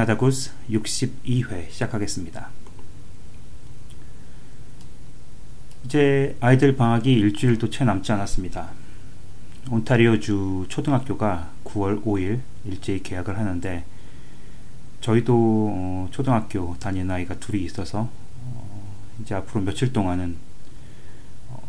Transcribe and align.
캐나다 0.00 0.16
구스 0.16 0.50
62회 0.70 1.70
시작하겠습니다. 1.70 2.48
이제 5.84 6.34
아이들 6.40 6.74
방학이 6.74 7.12
일주일도 7.12 7.68
채 7.68 7.84
남지 7.84 8.10
않았습니다. 8.12 8.70
온타리오주 9.70 10.68
초등학교가 10.70 11.50
9월 11.64 12.02
5일 12.02 12.40
일제히 12.64 13.02
개학을 13.02 13.36
하는데 13.36 13.84
저희도 15.02 15.34
어, 15.70 16.08
초등학교 16.12 16.74
다니는 16.78 17.10
아이가 17.10 17.38
둘이 17.38 17.62
있어서 17.64 18.08
어, 18.42 18.96
이제 19.20 19.34
앞으로 19.34 19.60
며칠 19.60 19.92
동안은 19.92 20.34
어, 21.50 21.62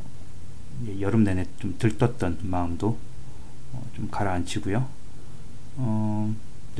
여름 1.02 1.26
내내 1.26 1.48
좀 1.60 1.76
들떴던 1.78 2.40
마음도 2.44 2.98
좀 3.94 4.10
가라앉히고요. 4.10 4.88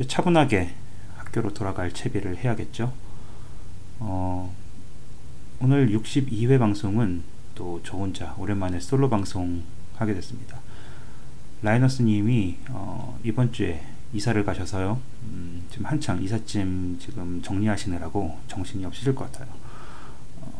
차분하게 0.08 0.81
학교로 1.32 1.54
돌아갈 1.54 1.90
채비를 1.92 2.36
해야겠죠. 2.36 2.92
오늘 5.60 5.88
62회 5.88 6.58
방송은 6.58 7.22
또 7.54 7.80
저 7.82 7.96
혼자 7.96 8.34
오랜만에 8.38 8.80
솔로 8.80 9.08
방송 9.08 9.62
하게 9.96 10.14
됐습니다. 10.14 10.60
라이너스 11.62 12.02
님이 12.02 12.58
어, 12.70 13.18
이번 13.24 13.52
주에 13.52 13.84
이사를 14.12 14.42
가셔서요. 14.44 15.00
음, 15.24 15.64
지금 15.70 15.86
한창 15.86 16.22
이삿짐 16.22 16.98
지금 16.98 17.40
정리하시느라고 17.42 18.38
정신이 18.48 18.84
없으실 18.84 19.14
것 19.14 19.30
같아요. 19.30 19.48
어, 20.40 20.52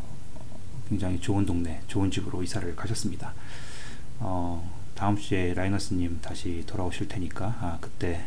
굉장히 0.88 1.20
좋은 1.20 1.44
동네, 1.44 1.82
좋은 1.88 2.10
집으로 2.10 2.42
이사를 2.42 2.74
가셨습니다. 2.76 3.34
어, 4.20 4.70
다음 4.94 5.16
주에 5.16 5.54
라이너스님 5.54 6.20
다시 6.22 6.62
돌아오실 6.66 7.08
테니까 7.08 7.46
아, 7.60 7.78
그때 7.80 8.24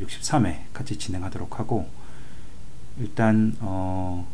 63회 0.00 0.46
어, 0.46 0.64
같이 0.72 0.98
진행하도록 0.98 1.58
하고 1.58 1.88
일단 2.98 3.56
어, 3.60 4.26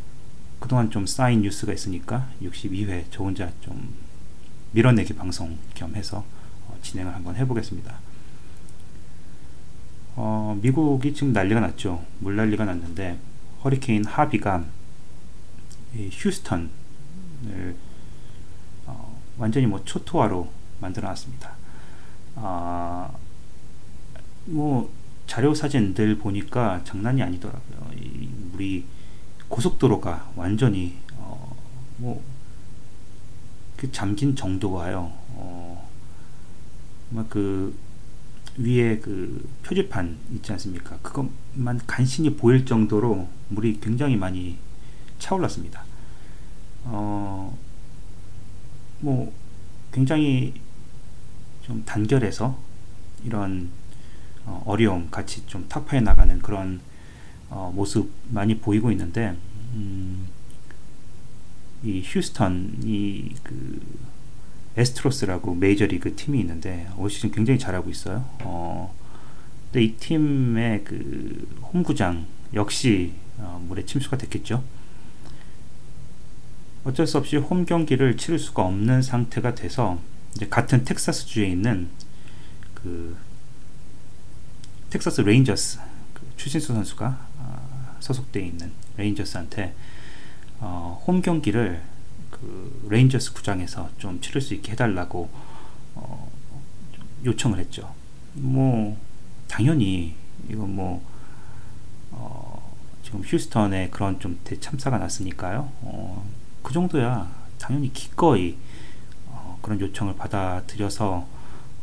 그동안 0.61 0.91
좀 0.91 1.07
쌓인 1.07 1.43
뉴스가 1.43 1.73
있으니까 1.73 2.29
62회 2.43 3.07
저 3.11 3.25
혼자 3.25 3.51
좀 3.61 3.95
밀어내기 4.73 5.15
방송 5.15 5.59
겸 5.75 5.95
해서 5.95 6.25
어, 6.69 6.79
진행을 6.83 7.15
한번 7.15 7.37
해보겠습니다. 7.37 7.99
어, 10.15 10.59
미국이 10.61 11.15
지금 11.15 11.33
난리가 11.33 11.61
났죠. 11.61 12.05
물난리가 12.21 12.65
났는데 12.65 13.19
허리케인 13.65 14.05
하비가 14.05 14.65
휴스턴을 15.95 16.71
어, 18.87 19.21
완전히 19.39 19.67
뭐 19.67 19.83
초토화로 19.85 20.51
만들어놨습니다. 20.81 21.53
아, 22.37 23.11
뭐 24.47 24.93
자료 25.33 25.55
사진들 25.55 26.19
보니까 26.19 26.85
장난이 26.85 27.23
아니더라고요. 27.23 27.91
이 27.99 28.29
물이 28.51 28.85
고속도로가 29.49 30.33
완전히 30.37 30.99
어, 31.15 31.57
뭐그 31.97 32.21
잠긴 33.93 34.37
정도가요. 34.37 35.11
어, 35.31 35.91
그 37.31 37.75
위에 38.59 38.99
그 38.99 39.49
표지판 39.63 40.19
있지 40.35 40.53
않습니까? 40.53 40.99
그것만 40.99 41.81
간신히 41.87 42.37
보일 42.37 42.67
정도로 42.67 43.27
물이 43.49 43.81
굉장히 43.81 44.17
많이 44.17 44.59
차올랐습니다. 45.19 45.83
어, 46.85 47.57
뭐 49.01 49.33
굉장히 49.93 50.53
좀 51.63 51.83
단결해서 51.87 52.59
이런 53.25 53.71
어, 54.47 54.63
어려움 54.67 55.11
같이 55.11 55.47
좀 55.47 55.67
타파해 55.69 56.01
나가는 56.01 56.39
그런 56.41 56.81
어, 57.49 57.73
모습 57.75 58.11
많이 58.31 58.59
보이고 58.59 58.91
있는데 58.91 59.37
음, 59.75 60.27
이 61.83 62.03
휴스턴이 62.05 63.35
그 63.43 63.81
에스트로스라고 64.77 65.55
메이저리그 65.55 66.17
팀이 66.17 66.41
있는데 66.41 66.89
올 66.97 67.11
시즌 67.11 67.31
굉장히 67.31 67.59
잘하고 67.59 67.91
있어요. 67.91 68.25
어, 68.43 68.95
근데 69.71 69.85
이 69.85 69.97
팀의 69.97 70.85
그 70.85 71.49
홈구장 71.73 72.27
역시 72.55 73.15
어, 73.39 73.63
물에 73.69 73.85
침수가 73.85 74.17
됐겠죠. 74.17 74.63
어쩔 76.85 77.07
수 77.07 77.19
없이 77.19 77.37
홈 77.37 77.65
경기를 77.65 78.17
치를 78.17 78.39
수가 78.39 78.65
없는 78.65 79.03
상태가 79.03 79.55
돼서 79.55 80.01
같은 80.51 80.85
텍사스주에 80.85 81.47
있는 81.47 81.89
그 82.75 83.17
텍사스 84.93 85.23
레인저스 85.23 85.79
그 86.13 86.21
추신수 86.37 86.75
선수가 86.75 87.19
소속되어 88.01 88.43
있는 88.43 88.71
레인저스한테 88.99 89.75
어, 90.61 91.03
홈 91.07 91.23
경기를 91.23 91.83
그 92.31 92.87
레인저스 92.91 93.33
구장에서 93.33 93.89
좀 93.97 94.21
치를 94.21 94.43
수 94.43 94.53
있게 94.53 94.73
해달라고 94.73 95.31
어, 95.95 96.31
요청을 97.25 97.59
했죠. 97.59 97.95
뭐 98.35 98.99
당연히 99.49 100.15
이건 100.51 100.77
뭐 100.77 101.03
어, 102.11 102.71
지금 103.03 103.23
휴스턴에 103.25 103.89
그런 103.89 104.21
좀 104.21 104.41
대참사가 104.45 104.99
났으니까요. 104.99 105.73
어, 105.81 106.31
그 106.63 106.75
정도야 106.75 107.31
당연히 107.59 107.91
기꺼이 107.95 108.59
어, 109.29 109.59
그런 109.63 109.81
요청을 109.81 110.17
받아들여서 110.17 111.27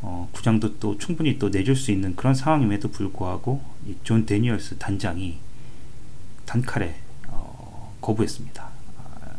어, 0.01 0.29
구장도 0.31 0.79
또 0.79 0.97
충분히 0.97 1.37
또 1.37 1.49
내줄 1.49 1.75
수 1.75 1.91
있는 1.91 2.15
그런 2.15 2.33
상황임에도 2.33 2.89
불구하고 2.89 3.61
존 4.03 4.25
데니얼스 4.25 4.77
단장이 4.77 5.37
단칼에 6.45 6.95
어, 7.27 7.95
거부했습니다. 8.01 8.69
아, 8.97 9.31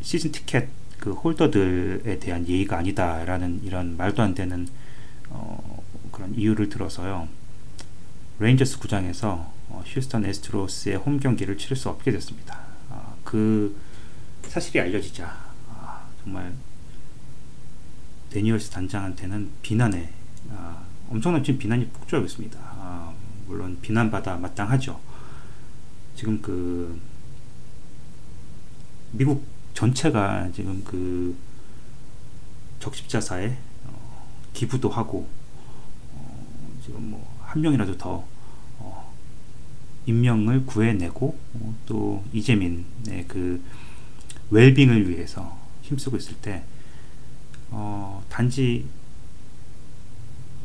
시즌 0.00 0.30
티켓 0.32 0.68
그 0.98 1.12
holder들에 1.12 2.18
대한 2.18 2.46
예의가 2.46 2.78
아니다라는 2.78 3.62
이런 3.64 3.96
말도 3.96 4.22
안 4.22 4.34
되는 4.34 4.68
어, 5.30 5.82
그런 6.12 6.34
이유를 6.34 6.68
들어서요. 6.68 7.28
레인저스 8.38 8.78
구장에서 8.78 9.52
어, 9.68 9.82
휴스턴 9.84 10.24
에스트로스의 10.24 10.96
홈 10.96 11.18
경기를 11.18 11.58
치를 11.58 11.76
수 11.76 11.88
없게 11.88 12.10
됐습니다. 12.12 12.60
아, 12.90 13.14
그 13.24 13.76
사실이 14.48 14.80
알려지자 14.80 15.26
아, 15.70 16.06
정말 16.22 16.52
데니얼스 18.34 18.70
단장한테는 18.70 19.50
비난에 19.62 20.12
아, 20.50 20.82
엄청난 21.08 21.42
비난이 21.42 21.88
폭주하고 21.88 22.26
있습니다. 22.26 22.58
아, 22.60 23.14
물론 23.46 23.78
비난받아 23.80 24.36
마땅하죠. 24.36 25.00
지금 26.16 26.42
그 26.42 27.00
미국 29.12 29.46
전체가 29.72 30.50
지금 30.52 30.82
그 30.84 31.36
적십자사에 32.80 33.56
어, 33.86 34.28
기부도 34.52 34.90
하고 34.90 35.28
어, 36.12 36.78
지금 36.84 37.10
뭐 37.10 37.34
한 37.54 37.62
명이라도 37.62 37.96
더 37.96 38.26
어, 38.80 39.14
임명을 40.06 40.66
구해내고 40.66 41.38
어, 41.54 41.74
또 41.86 42.24
이재민의 42.32 43.26
그 43.28 43.62
웰빙을 44.50 45.08
위해서 45.08 45.56
힘쓰고 45.82 46.16
있을 46.16 46.34
때 46.34 46.64
어, 47.70 48.24
단지 48.28 48.86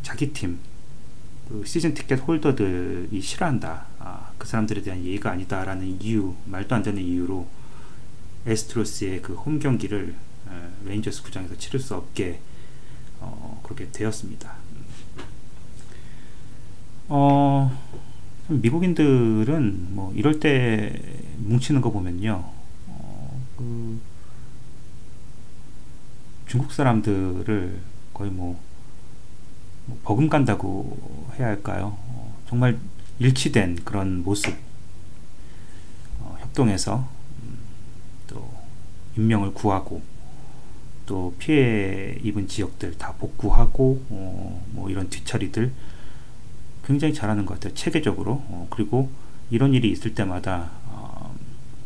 자기 0.03 0.31
팀그 0.33 1.63
시즌 1.65 1.93
티켓 1.93 2.15
홀더들이 2.17 3.21
싫어한다. 3.21 3.85
아, 3.99 4.31
그 4.37 4.47
사람들에 4.47 4.81
대한 4.81 5.03
예의가 5.03 5.31
아니다라는 5.31 6.01
이유, 6.01 6.35
말도 6.45 6.75
안 6.75 6.83
되는 6.83 7.01
이유로 7.01 7.47
에스트로스의 8.45 9.21
그 9.21 9.33
홈 9.33 9.59
경기를 9.59 10.15
에, 10.49 10.87
레인저스 10.87 11.23
구장에서 11.23 11.57
치를 11.57 11.79
수 11.79 11.95
없게 11.95 12.39
어, 13.19 13.59
그렇게 13.63 13.89
되었습니다. 13.91 14.53
어, 17.09 17.71
미국인들은 18.47 19.95
뭐 19.95 20.13
이럴 20.13 20.39
때 20.39 20.99
뭉치는 21.37 21.81
거 21.81 21.91
보면요, 21.91 22.43
어, 22.87 23.45
그 23.57 23.99
중국 26.49 26.73
사람들을 26.73 27.79
거의 28.13 28.31
뭐 28.31 28.69
뭐 29.89 29.99
버금간다고 30.03 31.27
해야 31.37 31.47
할까요? 31.47 31.97
어, 32.07 32.37
정말 32.47 32.77
일치된 33.17 33.79
그런 33.83 34.23
모습 34.23 34.55
어, 36.19 36.37
협동해서 36.39 37.09
음, 37.41 37.57
또 38.27 38.53
인명을 39.17 39.53
구하고 39.53 40.01
또 41.07 41.33
피해 41.39 42.15
입은 42.23 42.47
지역들 42.47 42.99
다 42.99 43.13
복구하고 43.13 44.05
어, 44.09 44.63
뭐 44.71 44.89
이런 44.91 45.09
뒤처리들 45.09 45.71
굉장히 46.85 47.13
잘하는 47.13 47.45
것 47.47 47.55
같아요 47.55 47.73
체계적으로 47.73 48.43
어, 48.47 48.67
그리고 48.69 49.09
이런 49.49 49.73
일이 49.73 49.89
있을 49.89 50.13
때마다 50.13 50.69
어, 50.85 51.35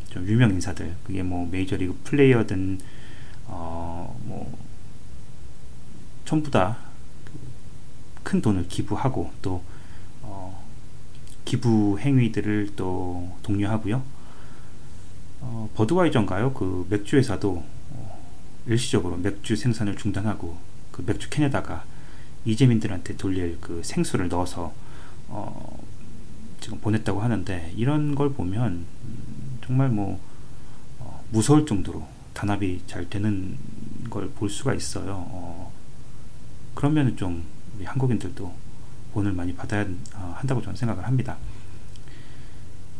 좀 0.09 0.27
유명 0.27 0.51
인사들 0.51 0.93
그게 1.05 1.23
뭐 1.23 1.47
메이저리그 1.49 1.99
플레이어든 2.03 2.79
어, 3.53 4.19
뭐, 4.25 4.57
전부 6.25 6.49
다 6.51 6.93
큰 8.23 8.41
돈을 8.41 8.67
기부하고 8.67 9.31
또 9.41 9.63
어, 10.21 10.63
기부 11.45 11.99
행위들을 11.99 12.71
또 12.75 13.31
독려하고요. 13.43 14.01
어, 15.41 15.69
버드와이저인가요? 15.75 16.53
그 16.53 16.87
맥주 16.89 17.17
회사도 17.17 17.63
어, 17.91 18.19
일시적으로 18.65 19.17
맥주 19.17 19.55
생산을 19.55 19.97
중단하고 19.97 20.57
그 20.91 21.03
맥주 21.05 21.29
캔에다가 21.29 21.83
이재민들한테 22.45 23.17
돌릴 23.17 23.57
그 23.61 23.81
생수를 23.83 24.29
넣어서 24.29 24.73
어, 25.27 25.79
지금 26.59 26.79
보냈다고 26.79 27.21
하는데 27.21 27.73
이런 27.75 28.15
걸 28.15 28.33
보면 28.33 28.85
음, 29.03 29.59
정말 29.65 29.89
뭐 29.89 30.19
어, 30.99 31.23
무서울 31.29 31.65
정도로 31.65 32.07
단합이 32.33 32.81
잘 32.87 33.09
되는 33.09 33.57
걸 34.09 34.29
볼 34.35 34.49
수가 34.49 34.73
있어요. 34.73 35.25
어, 35.29 35.71
그러면 36.75 37.15
좀 37.17 37.43
우리 37.75 37.85
한국인들도 37.85 38.53
돈을 39.13 39.31
많이 39.33 39.53
받아야 39.55 39.85
어, 40.15 40.33
한다고 40.37 40.61
저는 40.61 40.75
생각을 40.75 41.05
합니다. 41.05 41.37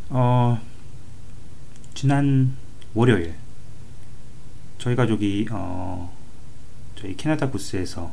어, 0.10 0.60
지난 1.94 2.56
월요일 2.94 3.36
저희 4.78 4.96
가족이 4.96 5.48
어, 5.52 6.16
저희 6.96 7.16
캐나다 7.16 7.50
부스에서 7.50 8.12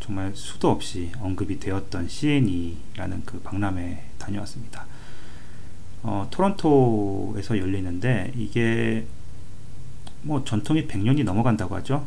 정말 0.00 0.34
수도 0.34 0.70
없이 0.70 1.12
언급이 1.20 1.60
되었던 1.60 2.08
CNE라는 2.08 3.22
그 3.24 3.40
박람회 3.40 4.10
다녀왔습니다. 4.18 4.86
어, 6.02 6.26
토론토에서 6.30 7.58
열리는데 7.58 8.32
이게 8.36 9.06
뭐 10.22 10.44
전통이 10.44 10.86
100년이 10.86 11.24
넘어간다고 11.24 11.76
하죠. 11.76 12.06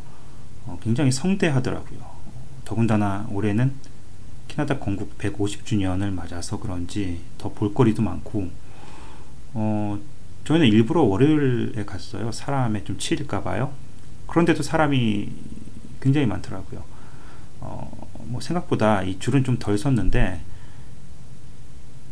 어, 0.65 0.79
굉장히 0.81 1.11
성대하더라고요. 1.11 1.99
더군다나 2.65 3.27
올해는 3.31 3.73
캐나다 4.47 4.79
건국 4.79 5.17
150주년을 5.17 6.11
맞아서 6.11 6.59
그런지 6.59 7.19
더 7.37 7.51
볼거리도 7.51 8.01
많고 8.01 8.49
어, 9.53 9.99
저희는 10.45 10.67
일부러 10.67 11.03
월요일에 11.03 11.85
갔어요. 11.85 12.31
사람에 12.31 12.83
좀 12.83 12.97
치일까 12.97 13.43
봐요. 13.43 13.73
그런데도 14.27 14.63
사람이 14.63 15.29
굉장히 16.01 16.27
많더라고요. 16.27 16.83
어, 17.61 18.09
뭐 18.25 18.41
생각보다 18.41 19.03
이 19.03 19.19
줄은 19.19 19.43
좀 19.43 19.57
덜 19.57 19.77
섰는데 19.77 20.41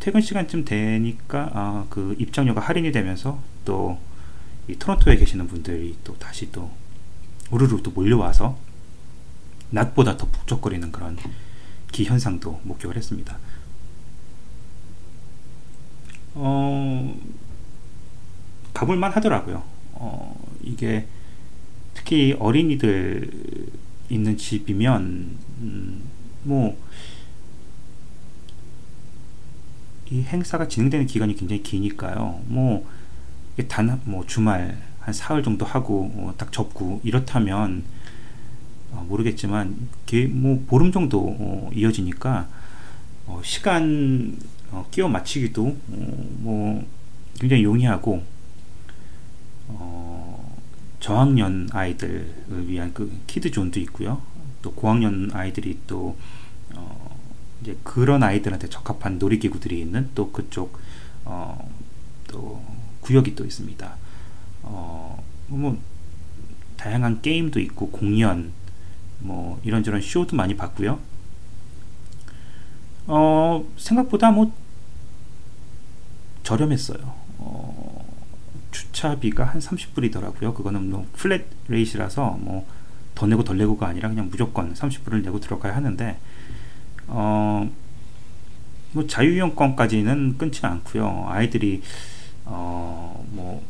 퇴근 0.00 0.20
시간쯤 0.20 0.64
되니까 0.64 1.50
아, 1.52 1.86
그 1.88 2.16
입장료가 2.18 2.60
할인이 2.60 2.90
되면서 2.90 3.38
또 3.64 3.98
이 4.72 4.78
토론토에 4.78 5.16
계시는 5.16 5.48
분들이 5.48 5.96
또 6.02 6.16
다시 6.18 6.50
또 6.50 6.70
우르르 7.50 7.82
또 7.82 7.90
몰려와서 7.90 8.58
낮보다 9.68 10.16
더 10.16 10.26
북적거리는 10.26 10.90
그런 10.90 11.18
기현상도 11.92 12.60
목격을 12.64 12.96
했습니다. 12.96 13.38
어, 16.34 17.20
가볼만 18.72 19.12
하더라고요. 19.12 19.62
어, 19.92 20.42
이게 20.62 21.06
특히 21.92 22.34
어린이들 22.38 23.30
있는 24.08 24.38
집이면, 24.38 25.38
음, 25.60 26.02
뭐, 26.44 26.78
이 30.10 30.22
행사가 30.22 30.68
진행되는 30.68 31.06
기간이 31.06 31.36
굉장히 31.36 31.62
기니까요. 31.62 32.42
뭐, 32.46 32.88
단 33.68 34.00
뭐 34.04 34.24
주말 34.26 34.78
한 35.00 35.12
사흘 35.12 35.42
정도 35.42 35.64
하고 35.66 36.10
어, 36.14 36.34
딱 36.36 36.52
접고 36.52 37.00
이렇다면 37.02 37.84
어, 38.92 39.04
모르겠지만 39.08 39.88
게뭐 40.06 40.64
보름 40.68 40.92
정도 40.92 41.36
어, 41.38 41.70
이어지니까 41.74 42.48
어, 43.26 43.40
시간 43.44 44.36
어, 44.70 44.86
끼워 44.90 45.08
맞추기도 45.08 45.66
어, 45.66 45.76
뭐 46.38 46.86
굉장히 47.38 47.64
용이하고 47.64 48.30
저학년 51.00 51.68
아이들을 51.72 52.68
위한 52.68 52.94
그 52.94 53.10
키드존도 53.26 53.80
있고요. 53.80 54.22
또 54.62 54.70
고학년 54.72 55.30
아이들이 55.32 55.76
또 55.88 56.16
이제 57.60 57.76
그런 57.82 58.22
아이들한테 58.22 58.68
적합한 58.68 59.18
놀이기구들이 59.18 59.80
있는 59.80 60.10
또 60.14 60.30
그쪽 60.30 60.78
또 62.28 62.62
구역이 63.02 63.34
또 63.34 63.44
있습니다. 63.44 63.96
어, 64.62 65.22
뭐, 65.48 65.78
다양한 66.76 67.20
게임도 67.20 67.60
있고, 67.60 67.90
공연, 67.90 68.52
뭐, 69.18 69.60
이런저런 69.64 70.00
쇼도 70.00 70.34
많이 70.36 70.56
봤고요. 70.56 70.98
어, 73.06 73.64
생각보다 73.76 74.30
뭐, 74.30 74.52
저렴했어요. 76.42 77.14
어, 77.38 78.04
주차비가 78.70 79.44
한 79.44 79.60
30불이더라고요. 79.60 80.54
그거는 80.54 80.90
뭐, 80.90 81.06
플랫 81.12 81.44
레이시라서 81.68 82.38
뭐, 82.40 82.66
더 83.14 83.26
내고 83.26 83.44
덜 83.44 83.58
내고가 83.58 83.88
아니라 83.88 84.08
그냥 84.08 84.28
무조건 84.30 84.72
30불을 84.74 85.22
내고 85.22 85.38
들어가야 85.38 85.76
하는데, 85.76 86.18
어, 87.08 87.68
뭐 88.92 89.06
자유형권까지는 89.06 90.36
끊지 90.38 90.64
않고요. 90.66 91.26
아이들이 91.28 91.82
어, 92.44 93.24
뭐, 93.30 93.62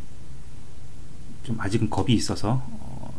좀 1.45 1.61
아직은 1.61 1.91
겁이 1.91 2.13
있어서, 2.15 2.63
어, 2.69 3.13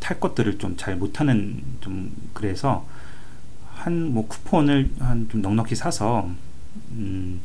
탈 0.00 0.20
것들을 0.20 0.58
좀 0.58 0.76
잘 0.76 0.96
못하는, 0.96 1.62
좀, 1.80 2.12
그래서, 2.34 2.86
한, 3.74 4.12
뭐, 4.12 4.28
쿠폰을 4.28 4.90
한 5.00 5.28
좀 5.30 5.42
넉넉히 5.42 5.74
사서, 5.74 6.28
음, 6.92 7.40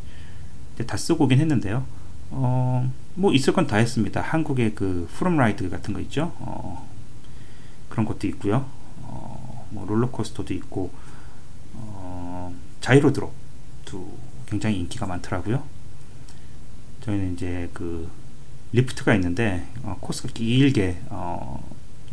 다 0.88 0.98
쓰고 0.98 1.26
오긴 1.26 1.40
했는데요. 1.40 1.86
어, 2.32 2.92
뭐, 3.16 3.34
있을 3.34 3.54
건 3.54 3.68
다 3.68 3.78
했습니다. 3.78 4.22
한국의 4.22 4.76
그, 4.76 5.08
프롬라이드 5.14 5.70
같은 5.70 5.94
거 5.94 6.00
있죠? 6.02 6.34
어, 6.40 6.88
그런 7.90 8.06
것도 8.06 8.28
있고요. 8.28 8.66
어, 9.04 9.68
뭐, 9.72 9.86
롤러코스터도 9.88 10.54
있고, 10.56 10.92
어, 11.74 12.54
자이로드롭도 12.82 14.18
굉장히 14.48 14.80
인기가 14.80 15.06
많더라고요. 15.06 15.64
저희는 17.06 17.34
이제 17.34 17.70
그 17.74 18.10
리프트가 18.72 19.14
있는데 19.16 19.68
어, 19.84 19.98
코스가 20.00 20.30
길게 20.34 21.02
어, 21.10 21.64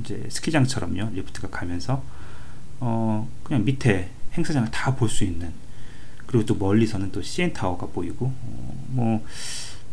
이제 0.01 0.27
스키장처럼요 0.29 1.11
리프트가 1.15 1.49
가면서 1.49 2.03
어, 2.81 3.29
그냥 3.43 3.65
밑에 3.65 4.11
행사장을 4.35 4.71
다 4.71 4.95
볼 4.95 5.09
수 5.09 5.25
있는 5.25 5.53
그리고 6.27 6.45
또 6.47 6.55
멀리서는 6.55 7.13
또 7.13 7.23
CN 7.23 7.53
타워가 7.53 7.87
보이고 7.87 8.27
어, 8.27 8.85
뭐 8.89 9.25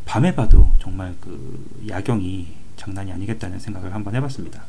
밤에 0.06 0.36
봐도 0.36 0.70
정말 0.80 1.16
그 1.22 1.84
야경이 1.88 2.48
장난이 2.78 3.12
아니겠다는 3.12 3.60
생각을 3.60 3.94
한번 3.94 4.16
해봤습니다. 4.16 4.64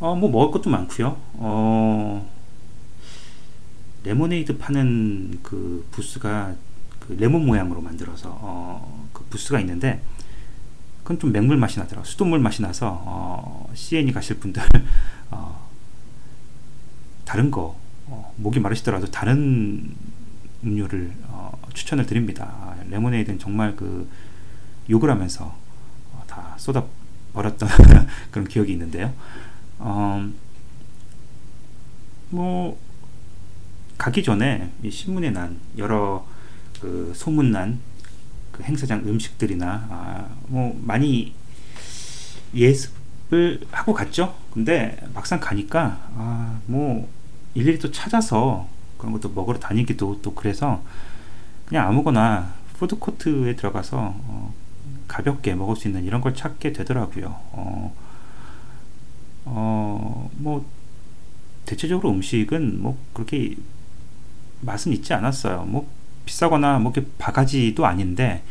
어, 0.00 0.14
뭐 0.16 0.30
먹을 0.30 0.50
것도 0.50 0.68
많고요. 0.70 1.16
어, 1.34 2.30
레모네이드 4.04 4.58
파는 4.58 5.40
그 5.42 5.86
부스가 5.92 6.54
그 7.12 7.20
레몬 7.20 7.46
모양으로 7.46 7.80
만들어서 7.80 8.30
어, 8.40 9.08
그 9.12 9.24
부스가 9.24 9.60
있는데 9.60 10.02
그건 11.02 11.18
좀 11.18 11.32
맹물 11.32 11.56
맛이 11.56 11.78
나더라고 11.78 12.06
수돗물 12.06 12.38
맛이 12.38 12.62
나서 12.62 13.02
어, 13.04 13.70
CNE 13.74 14.12
가실 14.12 14.38
분들 14.38 14.62
어, 15.30 15.68
다른 17.24 17.50
거 17.50 17.76
어, 18.06 18.32
목이 18.36 18.60
마르시더라도 18.60 19.06
다른 19.10 19.94
음료를 20.64 21.12
어, 21.28 21.58
추천을 21.74 22.06
드립니다. 22.06 22.74
레모네이드는 22.88 23.38
정말 23.38 23.74
그 23.76 24.08
욕을 24.88 25.10
하면서 25.10 25.56
어, 26.12 26.22
다 26.26 26.54
쏟아 26.56 26.84
버렸던 27.32 27.68
그런 28.30 28.46
기억이 28.46 28.72
있는데요. 28.72 29.12
어, 29.78 30.28
뭐 32.30 32.78
가기 33.98 34.22
전에 34.22 34.70
신문에 34.88 35.30
난 35.30 35.58
여러 35.78 36.26
그 36.82 37.12
소문난 37.14 37.78
그 38.50 38.64
행사장 38.64 39.04
음식들이나 39.06 39.86
아, 39.88 40.28
뭐 40.48 40.78
많이 40.84 41.32
예습을 42.52 43.60
하고 43.70 43.94
갔죠. 43.94 44.34
근데 44.52 44.98
막상 45.14 45.38
가니까 45.38 46.00
아, 46.16 46.58
뭐 46.66 47.08
일일이 47.54 47.78
또 47.78 47.92
찾아서 47.92 48.68
그런 48.98 49.12
것도 49.12 49.28
먹으러 49.28 49.60
다니기도 49.60 50.20
또 50.22 50.34
그래서 50.34 50.82
그냥 51.66 51.86
아무거나 51.88 52.52
푸드 52.74 52.98
코트에 52.98 53.54
들어가서 53.54 54.16
어, 54.18 54.52
가볍게 55.06 55.54
먹을 55.54 55.76
수 55.76 55.86
있는 55.86 56.04
이런 56.04 56.20
걸 56.20 56.34
찾게 56.34 56.72
되더라고요. 56.72 57.26
어, 57.52 57.94
어, 59.44 60.30
뭐 60.34 60.66
대체적으로 61.64 62.10
음식은 62.10 62.82
뭐 62.82 62.98
그렇게 63.12 63.54
맛은 64.62 64.92
있지 64.92 65.14
않았어요. 65.14 65.64
뭐 65.64 65.88
비싸거나 66.24 66.78
뭐 66.78 66.92
이렇게 66.92 67.08
바가지도 67.18 67.86
아닌데 67.86 68.42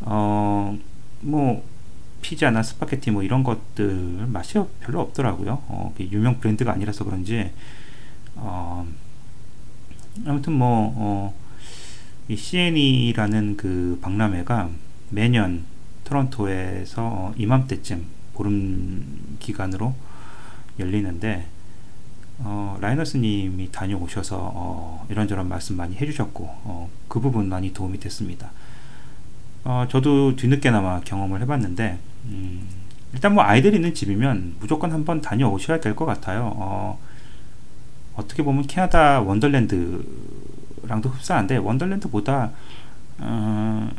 어 0.00 0.76
뭐 1.24 1.64
피자나 2.20 2.62
스파게티 2.62 3.10
뭐 3.10 3.22
이런 3.22 3.42
것들 3.42 4.26
맛이 4.28 4.58
별로 4.80 5.00
없더라고요. 5.00 5.62
어, 5.68 5.94
유명 5.98 6.38
브랜드가 6.38 6.72
아니라서 6.72 7.04
그런지 7.04 7.50
어 8.36 8.86
아무튼 10.26 10.52
뭐 10.52 10.92
어, 10.96 11.34
이 12.28 12.36
CNE라는 12.36 13.56
그 13.56 13.98
박람회가 14.00 14.70
매년 15.10 15.64
토론토에서 16.04 17.02
어, 17.02 17.34
이맘때쯤 17.36 18.04
보름 18.34 19.36
기간으로 19.40 19.94
열리는데 20.78 21.46
어, 22.38 22.76
라이너스님이 22.80 23.70
다녀오셔서 23.70 24.36
어, 24.54 25.06
이런저런 25.08 25.48
말씀 25.48 25.76
많이 25.76 25.96
해주셨고 25.96 26.44
어, 26.64 26.90
그 27.08 27.20
부분 27.20 27.48
많이 27.48 27.72
도움이 27.72 28.00
됐습니다. 28.00 28.50
어, 29.64 29.86
저도 29.88 30.36
뒤늦게나마 30.36 31.00
경험을 31.00 31.40
해봤는데 31.42 31.98
음, 32.26 32.68
일단 33.12 33.34
뭐 33.34 33.44
아이들 33.44 33.74
있는 33.74 33.94
집이면 33.94 34.56
무조건 34.60 34.92
한번 34.92 35.20
다녀오셔야 35.20 35.80
될 35.80 35.94
것 35.94 36.04
같아요. 36.06 36.52
어, 36.56 36.98
어떻게 38.16 38.42
보면 38.42 38.66
캐나다 38.66 39.20
원더랜드랑도 39.20 41.08
흡사한데 41.10 41.56
원더랜드보다 41.58 42.50
어, 43.18 43.90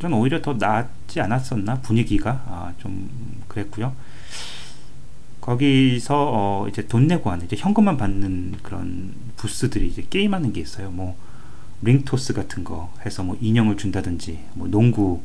전 0.00 0.12
오히려 0.14 0.40
더 0.42 0.54
낫지 0.54 1.20
않았었나 1.20 1.76
분위기가 1.80 2.42
아, 2.46 2.72
좀 2.78 3.08
그랬고요. 3.48 3.92
거기서 5.42 6.14
어 6.32 6.66
이제 6.68 6.86
돈 6.86 7.06
내고 7.08 7.30
하는 7.30 7.44
이제 7.44 7.56
현금만 7.58 7.98
받는 7.98 8.54
그런 8.62 9.12
부스들이 9.36 9.88
이제 9.88 10.06
게임하는 10.08 10.52
게 10.54 10.60
있어요. 10.62 10.90
뭐 10.90 11.16
링토스 11.82 12.32
같은 12.32 12.64
거 12.64 12.94
해서 13.04 13.22
뭐 13.22 13.36
인형을 13.40 13.76
준다든지 13.76 14.38
뭐 14.54 14.68
농구 14.68 15.20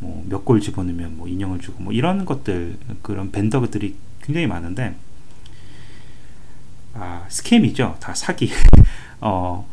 뭐 0.00 0.24
몇 0.28 0.44
골 0.44 0.60
집어넣으면 0.60 1.16
뭐 1.18 1.28
인형을 1.28 1.60
주고 1.60 1.82
뭐 1.82 1.92
이런 1.92 2.24
것들 2.24 2.78
그런 3.02 3.30
밴더들이 3.30 3.94
굉장히 4.22 4.46
많은데 4.46 4.94
아 6.94 7.26
스캠이죠. 7.28 7.96
다 8.00 8.14
사기. 8.14 8.50
어 9.20 9.66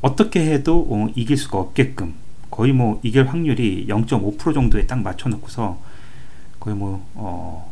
어떻게 0.00 0.52
해도 0.52 0.86
어, 0.90 1.08
이길 1.14 1.36
수가 1.36 1.58
없게끔 1.58 2.14
거의 2.50 2.72
뭐 2.72 3.00
이길 3.02 3.28
확률이 3.28 3.86
0.5% 3.88 4.54
정도에 4.54 4.86
딱 4.86 5.00
맞춰놓고서 5.00 5.80
거의 6.60 6.76
뭐 6.76 7.06
어, 7.14 7.71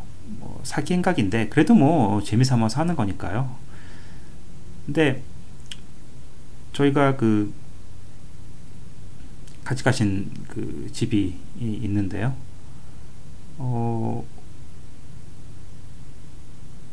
사기 0.63 0.93
행각인데 0.93 1.49
그래도 1.49 1.73
뭐 1.73 2.21
재미삼아서 2.23 2.79
하는 2.79 2.95
거니까요. 2.95 3.55
근데 4.85 5.21
저희가 6.73 7.17
그 7.17 7.53
같이 9.63 9.83
가신 9.83 10.31
그 10.47 10.89
집이 10.91 11.35
있는데요. 11.59 12.35
어, 13.57 14.25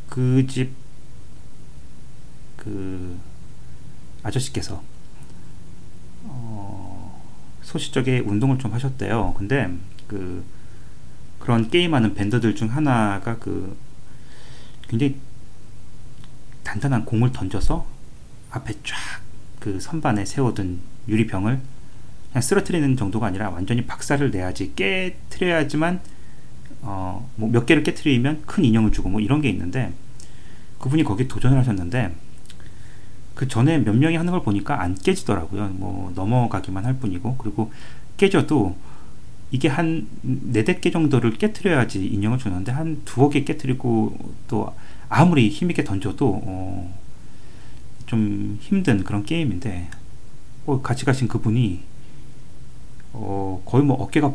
그 0.07 0.45
집, 0.47 0.71
그, 2.57 3.17
아저씨께서, 4.23 4.83
어, 6.23 7.23
소시적에 7.63 8.19
운동을 8.19 8.59
좀 8.59 8.73
하셨대요. 8.73 9.33
근데, 9.37 9.69
그, 10.07 10.43
그런 11.39 11.69
게임하는 11.69 12.13
밴더들 12.13 12.55
중 12.55 12.69
하나가 12.71 13.37
그 13.37 13.77
굉장히 14.87 15.15
단단한 16.63 17.05
공을 17.05 17.31
던져서 17.31 17.85
앞에 18.51 18.73
쫙 18.83 19.19
그 19.59 19.79
선반에 19.79 20.23
세워둔 20.23 20.79
유리병을 21.09 21.59
그냥 22.31 22.41
쓰러뜨리는 22.41 22.95
정도가 22.95 23.27
아니라 23.27 23.49
완전히 23.49 23.85
박살을 23.85 24.31
내야지 24.31 24.73
깨트려야지만 24.75 25.99
어 26.83 27.27
뭐 27.35 27.49
몇 27.51 27.65
개를 27.65 27.83
깨트리면 27.83 28.43
큰 28.45 28.63
인형을 28.63 28.91
주고 28.91 29.09
뭐 29.09 29.19
이런 29.19 29.41
게 29.41 29.49
있는데 29.49 29.91
그분이 30.79 31.03
거기 31.03 31.27
도전을 31.27 31.57
하셨는데 31.57 32.15
그 33.35 33.47
전에 33.47 33.79
몇 33.79 33.95
명이 33.95 34.15
하는 34.15 34.31
걸 34.31 34.43
보니까 34.43 34.81
안 34.81 34.95
깨지더라고요. 34.95 35.69
뭐 35.73 36.11
넘어가기만 36.15 36.85
할 36.85 36.95
뿐이고 36.95 37.35
그리고 37.37 37.71
깨져도 38.17 38.77
이게 39.51 39.67
한 39.67 40.07
네댓 40.21 40.81
개 40.81 40.91
정도를 40.91 41.31
깨트려야지 41.37 42.05
인형을 42.05 42.37
주는데 42.37 42.71
한 42.71 43.01
두어 43.05 43.29
개 43.29 43.43
깨트리고 43.43 44.35
또 44.47 44.75
아무리 45.09 45.49
힘있게 45.49 45.83
던져도 45.83 46.41
어, 46.45 46.99
좀 48.05 48.57
힘든 48.61 49.03
그런 49.03 49.25
게임인데 49.25 49.89
어, 50.67 50.81
같이 50.81 51.03
가신 51.03 51.27
그분이 51.27 51.83
어, 53.13 53.61
거의 53.65 53.83
뭐 53.83 53.95
어깨가 54.03 54.33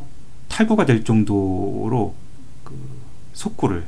탈구가 0.49 0.85
될 0.85 1.05
정도로 1.05 2.15
그 2.65 2.77
속구를 3.35 3.87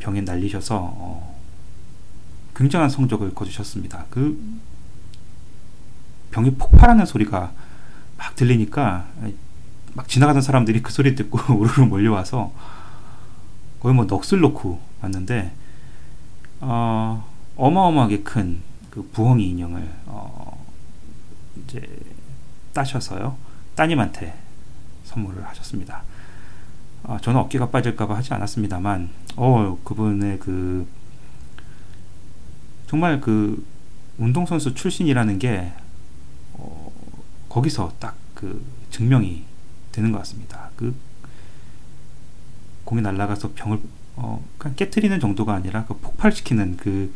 병에 0.00 0.20
날리셔서 0.20 0.94
어, 0.96 1.40
굉장한 2.56 2.90
성적을 2.90 3.34
거두셨습니다. 3.34 4.06
그 4.10 4.40
병이 6.32 6.52
폭발하는 6.52 7.06
소리가 7.06 7.52
막 8.16 8.34
들리니까 8.34 9.08
막 9.96 10.06
지나가는 10.08 10.40
사람들이 10.40 10.82
그 10.82 10.92
소리 10.92 11.14
듣고 11.14 11.38
우르르 11.56 11.82
몰려와서 11.86 12.52
거의 13.80 13.94
뭐 13.94 14.06
넋을 14.06 14.40
놓고 14.40 14.78
왔는데 15.02 15.52
어, 16.60 17.26
어마어마하게 17.56 18.22
큰 18.22 18.62
그 18.90 19.02
부엉이 19.12 19.50
인형을 19.50 19.86
어, 20.06 20.64
이제 21.56 21.82
따셔서요 22.72 23.36
따님한테 23.74 24.34
선물을 25.04 25.46
하셨습니다. 25.48 26.02
어, 27.02 27.18
저는 27.20 27.40
어깨가 27.40 27.68
빠질까봐 27.68 28.16
하지 28.16 28.32
않았습니다만 28.32 29.10
어 29.36 29.78
그분의 29.84 30.38
그 30.38 30.88
정말 32.86 33.20
그 33.20 33.66
운동선수 34.16 34.72
출신이라는 34.74 35.38
게 35.38 35.72
어, 36.54 36.90
거기서 37.50 37.92
딱 37.98 38.16
그 38.36 38.62
증명이 38.90 39.44
되는 39.96 40.12
것 40.12 40.18
같습니다. 40.18 40.70
그 40.76 40.94
공이 42.84 43.00
날아가서 43.00 43.52
병을 43.54 43.80
어, 44.16 44.46
깨트리는 44.76 45.18
정도가 45.20 45.54
아니라 45.54 45.84
그 45.86 45.96
폭발시키는 45.98 46.76
그 46.76 47.12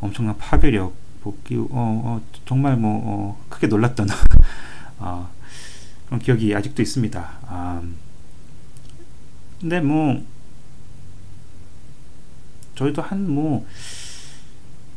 엄청난 0.00 0.38
파괴력, 0.38 0.94
복기, 1.22 1.56
어, 1.56 1.66
어, 1.70 2.22
정말 2.46 2.76
뭐 2.76 3.02
어, 3.04 3.44
크게 3.48 3.66
놀랐던 3.66 4.08
어, 4.98 5.30
그런 6.06 6.20
기억이 6.20 6.54
아직도 6.54 6.82
있습니다. 6.82 7.38
아, 7.46 7.82
근데 9.60 9.80
뭐 9.80 10.24
저희도 12.76 13.02
한 13.02 13.26
뭐 13.26 13.64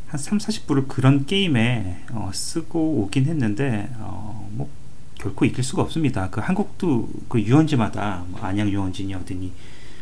한 0.08 0.18
3, 0.18 0.38
40불을 0.38 0.88
그런 0.88 1.26
게임에 1.26 2.06
어, 2.12 2.32
쓰고 2.34 3.02
오긴 3.02 3.26
했는데 3.26 3.90
어, 3.98 4.50
뭐 4.54 4.70
결코 5.20 5.46
이길 5.46 5.64
수가 5.64 5.82
없습니다. 5.82 6.30
그 6.30 6.42
한국도 6.42 7.10
그 7.28 7.42
유원지마다 7.42 8.26
뭐 8.30 8.42
안양 8.42 8.70
유원지니 8.70 9.14
어디니 9.16 9.52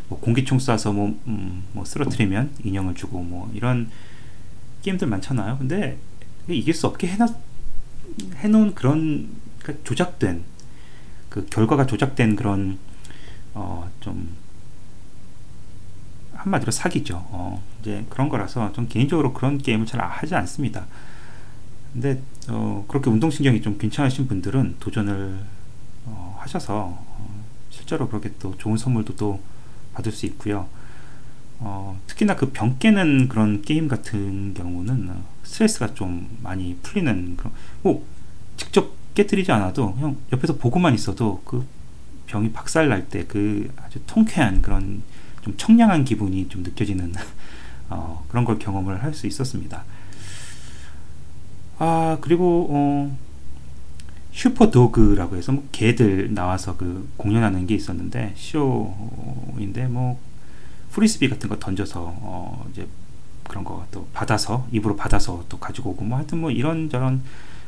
뭐 0.08 0.20
공기총 0.20 0.58
쏴서 0.60 0.94
뭐, 0.94 1.20
음, 1.28 1.64
뭐 1.72 1.86
쓰러뜨리면 1.86 2.52
인형을 2.64 2.96
주고 2.96 3.22
뭐 3.22 3.52
이런 3.54 3.90
게임들 4.84 5.08
많잖아요. 5.08 5.58
근데 5.58 5.98
이길 6.48 6.74
수 6.74 6.88
없게 6.88 7.08
해놨 7.08 7.30
해놓은 8.36 8.76
그런 8.76 9.30
그러니까 9.60 9.84
조작된 9.84 10.44
그 11.30 11.46
결과가 11.48 11.86
조작된 11.88 12.36
그런 12.36 12.78
어 13.54 13.90
좀 14.06 14.36
한마디로 16.46 16.72
사기죠. 16.72 17.26
어 17.32 17.64
이제 17.82 18.06
그런 18.10 18.30
거라서 18.30 18.72
좀 18.74 18.88
개인적으로 18.88 19.34
그런 19.34 19.58
게임을 19.58 19.88
잘 19.88 20.00
하지 20.00 20.36
않습니다. 20.36 20.86
근데 21.92 22.22
어, 22.50 22.86
그렇게 22.88 23.10
운동신경이 23.10 23.62
좀 23.62 23.78
괜찮으신 23.78 24.28
분들은 24.28 24.76
도전을 24.80 25.40
어, 26.06 26.38
하셔서 26.40 26.98
어, 27.00 27.44
실제로 27.70 28.08
그렇게 28.08 28.32
또 28.40 28.56
좋은 28.58 28.78
선물도 28.78 29.16
또 29.16 29.42
받을 29.94 30.12
수 30.12 30.26
있고요. 30.28 30.68
어, 31.60 32.00
특히나 32.08 32.36
그 32.36 32.52
병 32.52 32.78
깨는 32.80 33.30
그런 33.30 33.62
게임 33.62 33.88
같은 33.88 34.54
경우는 34.54 35.12
스트레스가 35.44 35.94
좀 35.94 36.38
많이 36.44 36.76
풀리는 36.84 37.38
그런 37.38 37.54
뭐 37.82 38.06
직접 38.58 38.92
깨뜨리지 39.16 39.52
않아도 39.54 39.94
그냥 39.96 40.18
옆에서 40.34 40.58
보고만 40.58 40.94
있어도 40.94 41.42
그 41.46 41.66
병이 42.28 42.52
박살 42.52 42.90
날 42.90 43.08
때 43.10 43.26
그 43.28 43.72
아주 43.78 44.00
통쾌한 44.06 44.62
그런 44.62 45.02
좀 45.42 45.56
청량한 45.58 46.04
기분이 46.06 46.50
좀 46.50 46.64
느껴지는 46.64 47.14
어, 47.90 48.26
그런 48.30 48.44
걸 48.46 48.60
경험을 48.60 49.02
할 49.04 49.14
수 49.14 49.28
있었습니다. 49.28 49.84
아 51.78 52.18
그리고 52.22 52.68
어, 52.70 53.18
Superdog이라고 54.32 55.36
해서 55.38 55.52
뭐 55.52 55.68
개들 55.72 56.34
나와서 56.34 56.78
그 56.78 57.10
공연하는 57.18 57.68
게 57.68 57.76
있었는데 57.76 58.34
쇼인데 58.36 59.88
뭐 59.88 60.20
프리스비 60.92 61.30
같은 61.30 61.50
거 61.50 61.58
던져서 61.60 62.00
어 62.22 62.66
이제 62.72 62.88
그런 63.44 63.64
거 63.64 63.86
또 63.96 64.06
받아서 64.12 64.68
입으로 64.74 64.98
받아서 64.98 65.46
또 65.48 65.58
가지고 65.58 65.92
오고 65.92 66.04
뭐 66.04 66.18
하여튼 66.18 66.40
뭐 66.40 66.52
이런 66.52 66.90
저런 66.90 67.24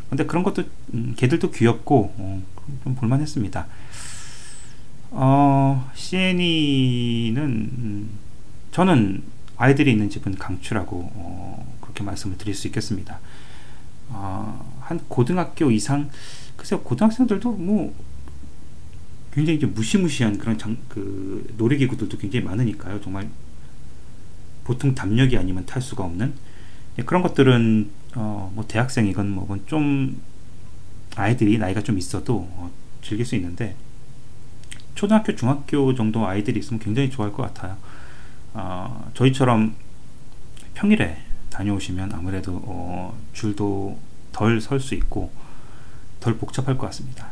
근데 0.10 0.26
그런 0.26 0.44
것도 0.44 0.64
음, 0.94 1.14
개들도 1.16 1.52
귀엽고 1.52 2.14
어, 2.18 2.44
좀 2.84 2.96
볼만했습니다. 2.96 3.66
어, 5.12 5.90
CNE는 5.96 7.42
음, 7.44 8.10
저는 8.72 9.24
아이들이 9.56 9.92
있는 9.92 10.10
집은 10.10 10.36
강추라고 10.36 11.12
어, 11.16 11.78
그렇게 11.80 12.04
말씀을 12.04 12.38
드릴 12.38 12.54
수 12.54 12.68
있겠습니다. 12.68 13.20
어, 14.10 14.80
한 14.82 15.00
고등학교 15.08 15.72
이상 15.72 16.10
글쎄요 16.56 16.82
고등학생들도 16.82 17.52
뭐 17.52 17.94
굉장히 19.32 19.60
좀 19.60 19.74
무시무시한 19.74 20.38
그런 20.38 20.58
장, 20.58 20.78
그 20.90 21.54
놀이기구들도 21.58 22.18
굉장히 22.18 22.44
많으니까요. 22.46 23.00
정말 23.02 23.30
보통 24.64 24.96
담력이 24.96 25.38
아니면 25.38 25.66
탈 25.66 25.82
수가 25.82 26.04
없는 26.04 26.34
예, 26.98 27.04
그런 27.04 27.22
것들은 27.22 27.90
어, 28.16 28.52
뭐 28.56 28.66
대학생이건 28.68 29.30
뭐좀 29.30 30.20
아이들이 31.16 31.60
나이가 31.60 31.82
좀 31.82 31.98
있어도 32.00 32.48
어, 32.52 32.72
즐길 33.04 33.26
수 33.26 33.36
있는데 33.36 33.76
초등학교, 34.96 35.36
중학교 35.36 35.94
정도 35.94 36.26
아이들이 36.26 36.60
있으면 36.60 36.80
굉장히 36.80 37.12
좋아할 37.12 37.32
것 37.32 37.44
같아요. 37.44 37.78
어, 38.56 39.12
저희처럼 39.14 39.76
평일에 40.74 41.27
다녀오시면 41.58 42.14
아무래도 42.14 42.62
어, 42.66 43.20
줄도 43.34 44.00
덜 44.32 44.58
설 44.58 44.80
수 44.80 44.94
있고 44.94 45.32
덜 46.20 46.38
복잡할 46.38 46.78
것 46.78 46.86
같습니다. 46.88 47.32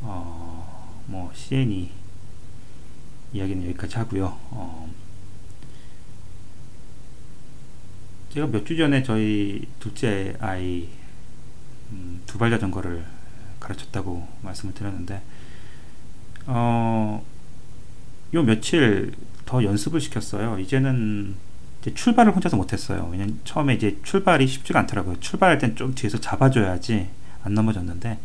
어, 0.00 1.02
뭐 1.06 1.30
CN이 1.34 1.90
이야기는 3.34 3.64
여기까지 3.66 3.96
하고요. 3.96 4.34
어, 4.50 4.90
제가 8.32 8.46
몇 8.46 8.64
주 8.64 8.76
전에 8.76 9.02
저희 9.02 9.66
둘째 9.78 10.34
아이 10.40 10.88
음, 11.90 12.22
두발 12.26 12.50
자전거를 12.50 13.04
가르쳤다고 13.60 14.26
말씀을 14.40 14.72
드렸는데 14.72 15.22
어, 16.46 17.22
요 18.32 18.42
며칠 18.42 19.12
더 19.44 19.62
연습을 19.62 20.00
시켰어요. 20.00 20.58
이제는 20.58 21.34
이제 21.34 21.47
출발을 21.94 22.34
혼자서 22.34 22.56
못했어요. 22.56 23.08
왜냐면 23.10 23.40
처음에 23.44 23.74
이제 23.74 23.98
출발이 24.02 24.46
쉽지가 24.46 24.80
않더라고요. 24.80 25.20
출발할 25.20 25.58
땐 25.58 25.76
좀 25.76 25.94
뒤에서 25.94 26.18
잡아줘야지 26.18 27.08
안 27.44 27.54
넘어졌는데 27.54 28.18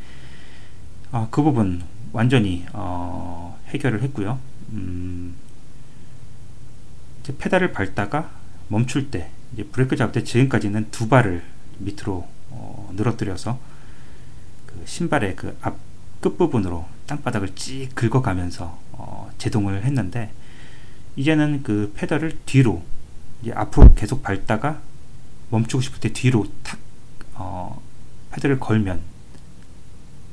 어, 1.11 1.27
그 1.31 1.43
부분 1.43 1.83
완전히 2.11 2.65
어, 2.73 3.59
해결을 3.69 4.01
했고요. 4.03 4.39
음, 4.71 5.35
이제 7.21 7.35
페달을 7.37 7.71
밟다가 7.71 8.31
멈출 8.67 9.11
때 9.11 9.29
이제 9.53 9.63
브레이크 9.63 9.95
잡을 9.95 10.11
때 10.11 10.23
지금까지는 10.23 10.87
두 10.91 11.07
발을 11.09 11.43
밑으로 11.79 12.27
어, 12.49 12.91
늘어뜨려서 12.95 13.59
그 14.65 14.81
신발의 14.85 15.35
그 15.35 15.55
앞 15.61 15.77
끝부분으로 16.23 16.85
땅바닥을 17.05 17.53
찍 17.55 17.93
긁어가면서 17.93 18.79
어, 18.93 19.29
제동을 19.37 19.83
했는데 19.83 20.31
이제는 21.17 21.61
그 21.63 21.91
페달을 21.95 22.39
뒤로 22.45 22.81
이제 23.43 23.51
앞으로 23.51 23.93
계속 23.93 24.23
밟다가 24.23 24.81
멈추고 25.49 25.81
싶을 25.81 25.99
때 25.99 26.13
뒤로 26.13 26.45
탁 26.63 26.79
어, 27.33 27.81
페달을 28.31 28.59
걸면 28.59 29.01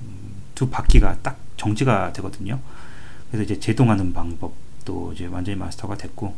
음, 0.02 0.34
두 0.54 0.70
바퀴가 0.70 1.18
딱 1.20 1.36
정지가 1.56 2.12
되거든요. 2.14 2.60
그래서 3.28 3.42
이제 3.42 3.58
제동하는 3.58 4.12
방법도 4.12 5.12
이제 5.12 5.26
완전히 5.26 5.58
마스터가 5.58 5.96
됐고 5.96 6.36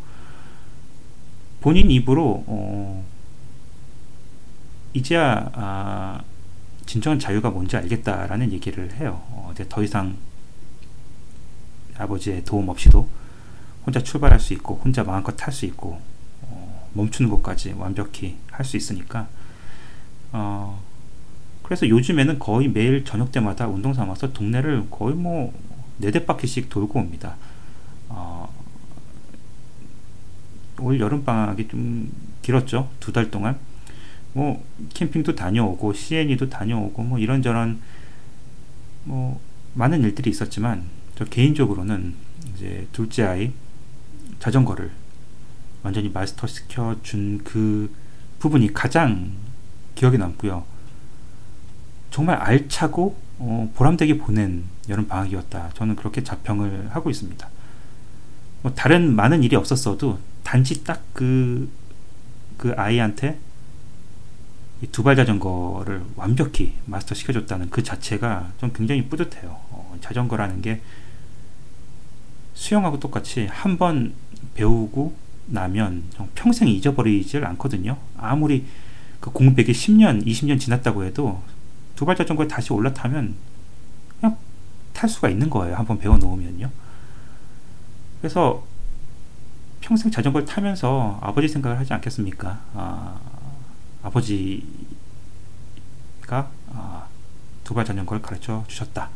본인 1.60 1.90
입으로 1.90 2.42
어, 2.46 3.04
이제야 4.94 5.50
아, 5.52 6.22
진정한 6.86 7.18
자유가 7.18 7.50
뭔지 7.50 7.76
알겠다라는 7.76 8.50
얘기를 8.50 8.94
해요. 8.94 9.22
어, 9.28 9.52
더 9.68 9.82
이상 9.82 10.16
아버지의 11.98 12.44
도움 12.46 12.70
없이도 12.70 13.08
혼자 13.84 14.02
출발할 14.02 14.40
수 14.40 14.54
있고 14.54 14.80
혼자 14.82 15.04
마음껏 15.04 15.36
탈 15.36 15.52
수 15.52 15.66
있고 15.66 16.00
어, 16.00 16.11
멈추는 16.94 17.30
것까지 17.30 17.72
완벽히 17.78 18.36
할 18.50 18.64
수 18.64 18.76
있으니까 18.76 19.28
어, 20.32 20.82
그래서 21.62 21.88
요즘에는 21.88 22.38
거의 22.38 22.68
매일 22.68 23.04
저녁 23.04 23.32
때마다 23.32 23.66
운동 23.66 23.94
삼아서 23.94 24.32
동네를 24.32 24.86
거의 24.90 25.14
뭐 25.14 25.52
네댓 25.98 26.26
바퀴씩 26.26 26.68
돌고 26.68 26.98
옵니다. 26.98 27.36
어, 28.08 28.52
올 30.80 30.98
여름 31.00 31.24
방학이 31.24 31.68
좀 31.68 32.10
길었죠. 32.42 32.90
두 33.00 33.12
달 33.12 33.30
동안. 33.30 33.58
뭐 34.34 34.64
캠핑도 34.94 35.34
다녀오고 35.34 35.92
CNE도 35.92 36.48
다녀오고 36.48 37.02
뭐 37.02 37.18
이런저런 37.18 37.80
뭐 39.04 39.40
많은 39.74 40.02
일들이 40.02 40.30
있었지만 40.30 40.84
저 41.16 41.24
개인적으로는 41.26 42.14
이제 42.54 42.86
둘째 42.92 43.24
아이 43.24 43.52
자전거를 44.40 44.90
완전히 45.82 46.08
마스터 46.10 46.46
시켜 46.46 46.96
준 47.02 47.40
그 47.44 47.92
부분이 48.38 48.72
가장 48.72 49.32
기억에 49.94 50.16
남고요. 50.16 50.64
정말 52.10 52.36
알차고 52.36 53.16
어, 53.38 53.72
보람되게 53.74 54.18
보낸 54.18 54.64
여름 54.88 55.06
방학이었다. 55.06 55.70
저는 55.74 55.96
그렇게 55.96 56.22
자평을 56.24 56.90
하고 56.90 57.08
있습니다. 57.10 57.48
뭐 58.62 58.74
다른 58.74 59.14
많은 59.14 59.42
일이 59.44 59.54
없었어도 59.56 60.18
단지 60.42 60.82
딱그그 60.84 61.68
아이한테 62.76 63.38
두발 64.90 65.14
자전거를 65.14 66.02
완벽히 66.16 66.74
마스터 66.86 67.14
시켜줬다는 67.14 67.70
그 67.70 67.82
자체가 67.84 68.52
좀 68.58 68.72
굉장히 68.72 69.06
뿌듯해요. 69.08 69.50
어, 69.70 69.96
자전거라는 70.00 70.62
게 70.62 70.80
수영하고 72.54 72.98
똑같이 72.98 73.46
한 73.46 73.78
번 73.78 74.14
배우고 74.54 75.14
나면 75.52 76.04
평생 76.34 76.68
잊어버리질 76.68 77.44
않거든요. 77.44 77.98
아무리 78.16 78.64
그 79.20 79.30
공백이 79.30 79.70
10년, 79.72 80.26
20년 80.26 80.58
지났다고 80.58 81.04
해도 81.04 81.42
두발 81.94 82.16
자전거에 82.16 82.48
다시 82.48 82.72
올라타면 82.72 83.34
그냥 84.18 84.36
탈 84.92 85.08
수가 85.08 85.28
있는 85.28 85.50
거예요. 85.50 85.76
한번 85.76 85.98
배워 85.98 86.16
놓으면요. 86.16 86.70
그래서 88.20 88.64
평생 89.80 90.10
자전거를 90.10 90.46
타면서 90.46 91.18
아버지 91.20 91.48
생각을 91.48 91.78
하지 91.78 91.92
않겠습니까? 91.92 92.60
아, 92.74 93.20
아버지가 94.02 94.64
아, 96.72 97.06
두발 97.62 97.84
자전거를 97.84 98.22
가르쳐 98.22 98.64
주셨다. 98.68 99.10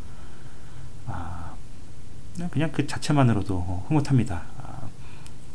아, 1.07 1.53
그냥 2.51 2.71
그 2.73 2.87
자체만으로도 2.87 3.87
흐뭇합니다. 3.89 4.43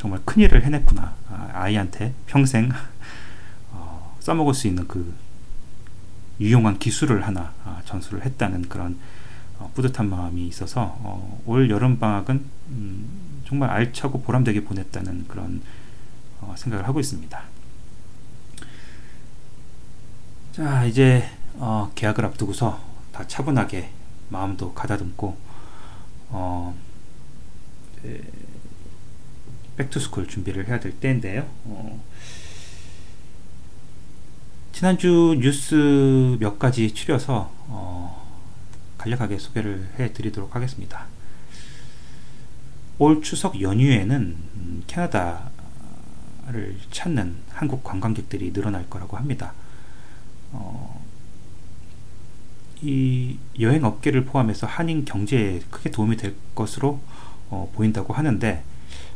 아, 0.01 0.03
정말 0.03 0.19
큰일을 0.25 0.63
해냈구나. 0.63 1.15
아, 1.29 1.69
이한테 1.69 2.15
평생 2.25 2.71
어, 3.71 4.17
써먹을 4.19 4.55
수 4.55 4.67
있는 4.67 4.87
그 4.87 5.13
유용한 6.39 6.79
기술을 6.79 7.27
하나 7.27 7.53
아, 7.63 7.81
전수를 7.85 8.25
했다는 8.25 8.67
그런 8.67 8.97
어, 9.59 9.71
뿌듯한 9.75 10.09
마음이 10.09 10.47
있어서 10.47 10.97
어, 11.01 11.41
올 11.45 11.69
여름 11.69 11.99
방학은 11.99 12.43
음, 12.69 13.41
정말 13.45 13.69
알차고 13.69 14.23
보람되게 14.23 14.63
보냈다는 14.63 15.27
그런 15.27 15.61
어, 16.41 16.55
생각을 16.57 16.87
하고 16.87 16.99
있습니다. 16.99 17.43
자 20.53 20.85
이제 20.85 21.29
어, 21.57 21.91
계약을 21.93 22.25
앞두고서 22.25 22.81
다 23.11 23.27
차분하게 23.27 23.91
마음도 24.29 24.73
가다듬고 24.73 25.37
어, 26.29 26.75
back 29.81 29.97
to 29.97 30.04
school 30.04 30.27
준비를 30.27 30.67
해야 30.67 30.79
될 30.79 30.91
때인데요. 30.91 31.47
어, 31.65 32.03
지난주 34.71 35.37
뉴스 35.39 36.37
몇 36.39 36.59
가지 36.59 36.93
추려서 36.93 37.51
어, 37.67 38.27
간략하게 38.97 39.39
소개를 39.39 39.89
해드리도록 39.97 40.55
하겠습니다. 40.55 41.07
올 42.99 43.21
추석 43.23 43.59
연휴에는 43.59 44.37
음, 44.55 44.83
캐나다를 44.85 45.49
찾는 46.91 47.35
한국 47.49 47.83
관광객들이 47.83 48.53
늘어날 48.53 48.87
거라고 48.89 49.17
합니다. 49.17 49.53
어, 50.51 51.01
이 52.83 53.37
여행 53.59 53.83
업계를 53.85 54.25
포함해서 54.25 54.67
한인 54.67 55.05
경제에 55.05 55.61
크게 55.69 55.91
도움이 55.91 56.17
될 56.17 56.35
것으로 56.53 56.99
어, 57.49 57.71
보인다고 57.75 58.13
하는데 58.13 58.63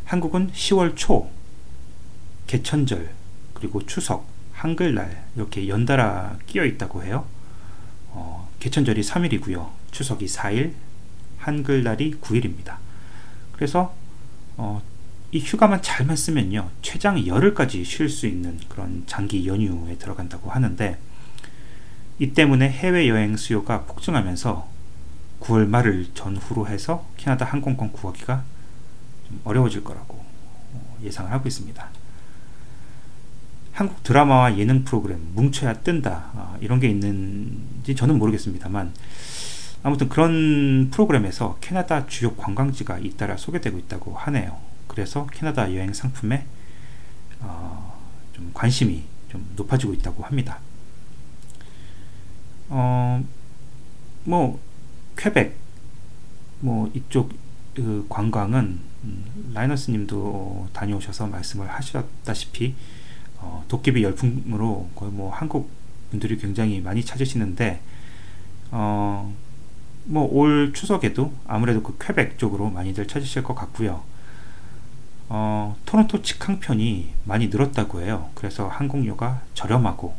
한국은 0.06 0.52
10월 0.52 0.96
초 0.96 1.30
개천절 2.48 3.10
그리고 3.54 3.86
추석 3.86 4.28
한글날 4.54 5.26
이렇게 5.36 5.68
연달아 5.68 6.38
끼어 6.46 6.64
있다고 6.64 7.04
해요. 7.04 7.26
어, 8.10 8.50
개천절이 8.60 9.02
3일이고요. 9.02 9.70
추석이 9.92 10.26
4일, 10.26 10.74
한글날이 11.40 12.16
9일입니다. 12.22 12.78
그래서 13.52 13.94
어, 14.58 14.82
이 15.32 15.40
휴가만 15.40 15.82
잘만 15.82 16.16
쓰면요 16.16 16.70
최장 16.82 17.26
열흘까지 17.26 17.84
쉴 17.84 18.08
수 18.08 18.28
있는 18.28 18.60
그런 18.70 19.04
장기 19.06 19.46
연휴에 19.48 19.98
들어간다고 19.98 20.50
하는데 20.50 20.98
이 22.20 22.34
때문에 22.34 22.70
해외여행 22.70 23.36
수요가 23.36 23.82
폭증하면서 23.82 24.70
9월 25.42 25.68
말을 25.68 26.08
전후로 26.14 26.68
해서 26.68 27.06
캐나다 27.18 27.46
항공권 27.46 27.92
구하기가 27.92 28.36
좀 28.36 28.55
어려워질 29.44 29.84
거라고 29.84 30.16
어, 30.74 30.98
예상을 31.04 31.32
하고 31.32 31.48
있습니다. 31.48 31.90
한국 33.72 34.04
드라마와 34.04 34.58
예능 34.58 34.86
프로그램 34.86 35.20
뭉쳐야 35.34 35.74
뜬다 35.82 36.32
어, 36.34 36.58
이런 36.62 36.80
게 36.80 36.88
있는지 36.88 37.96
저는 37.96 38.18
모르겠습니다만 38.18 38.94
아무튼 39.84 40.10
그런 40.10 40.90
프로그램에서 40.92 41.58
캐나다 41.62 42.08
주요 42.08 42.36
관광지가 42.36 43.00
잇따라 43.00 43.38
소개되고 43.38 43.78
있다고 43.78 44.16
하네요. 44.16 44.60
그래서 44.88 45.28
캐나다 45.28 45.72
여행 45.76 45.94
상품에 45.94 46.46
어, 47.42 48.02
좀 48.34 48.50
관심이 48.54 49.04
좀 49.30 49.46
높아지고 49.56 49.94
있다고 49.94 50.24
합니다. 50.24 50.60
어, 52.70 53.24
뭐 54.24 54.60
퀘벡 55.18 55.54
뭐 56.62 56.90
이쪽 56.94 57.32
그 57.76 58.06
관광은 58.10 58.80
음, 59.06 59.52
라이너스님도 59.54 60.70
다녀오셔서 60.74 61.28
말씀을 61.28 61.68
하셨다시피 61.70 62.76
어, 63.38 63.64
도깨비 63.68 64.04
열풍으로 64.04 64.90
거의 64.96 65.12
뭐 65.12 65.32
한국 65.32 65.70
분들이 66.12 66.38
굉장히 66.38 66.82
많이 66.82 67.04
찾으시는데 67.04 67.82
어, 68.72 69.34
뭐 70.06 70.28
올 70.32 70.72
추석에도 70.74 71.34
아무래도 71.48 71.82
그 71.82 71.98
퀘벡 72.00 72.38
쪽으로 72.38 72.70
많이들 72.70 73.08
찾으실 73.08 73.44
것 73.44 73.56
같고요. 73.56 74.04
어, 75.30 75.76
토론토 75.86 76.22
직항편이 76.22 77.14
많이 77.24 77.48
늘었다고 77.48 78.02
해요. 78.02 78.30
그래서 78.36 78.68
항공료가 78.68 79.42
저렴하고 79.56 80.16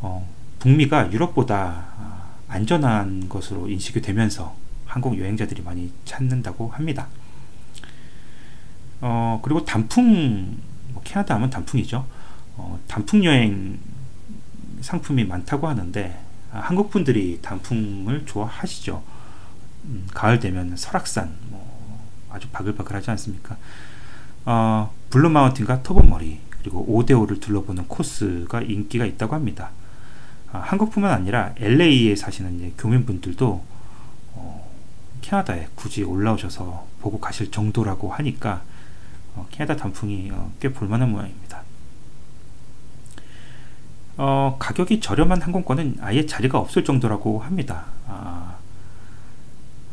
어, 0.00 0.28
북미가 0.60 1.12
유럽보다 1.12 1.86
아, 1.98 2.30
안전한 2.48 3.28
것으로 3.28 3.68
인식이 3.68 4.00
되면서 4.00 4.54
한국 4.86 5.18
여행자들이 5.18 5.62
많이 5.62 5.92
찾는다고 6.06 6.68
합니다. 6.68 7.08
어, 9.00 9.40
그리고 9.42 9.64
단풍, 9.64 10.58
뭐 10.92 11.02
캐나다 11.04 11.34
하면 11.34 11.50
단풍이죠. 11.50 12.06
어, 12.56 12.80
단풍 12.86 13.24
여행 13.24 13.78
상품이 14.80 15.24
많다고 15.24 15.68
하는데 15.68 16.18
아, 16.52 16.60
한국 16.60 16.90
분들이 16.90 17.40
단풍을 17.42 18.24
좋아하시죠. 18.26 19.02
음, 19.86 20.06
가을 20.14 20.38
되면 20.40 20.76
설악산 20.76 21.34
뭐 21.48 22.00
아주 22.30 22.48
바글바글 22.48 22.96
하지 22.96 23.10
않습니까? 23.10 23.56
어, 24.44 24.92
Blue 25.10 25.28
Mountain과 25.28 25.82
Tobermory 25.82 26.40
그리고 26.50 26.84
오대호를 26.88 27.40
둘러보는 27.40 27.88
코스가 27.88 28.62
인기가 28.62 29.04
있다고 29.04 29.34
합니다. 29.34 29.70
아, 30.52 30.58
한국뿐만 30.58 31.12
아니라 31.12 31.52
LA에 31.56 32.16
사시는 32.16 32.74
교민분들도 32.78 33.64
어, 34.34 34.70
캐나다에 35.20 35.68
굳이 35.74 36.02
올라오셔서 36.02 36.86
보고 37.00 37.20
가실 37.20 37.50
정도라고 37.50 38.12
하니까 38.12 38.54
어, 38.54 38.75
캐나다 39.50 39.76
단풍이 39.76 40.30
어, 40.32 40.52
꽤 40.60 40.72
볼만한 40.72 41.10
모양입니다. 41.10 41.62
어, 44.16 44.56
가격이 44.58 45.00
저렴한 45.00 45.42
항공권은 45.42 45.98
아예 46.00 46.24
자리가 46.24 46.58
없을 46.58 46.84
정도라고 46.84 47.40
합니다. 47.40 47.84
아, 48.06 48.56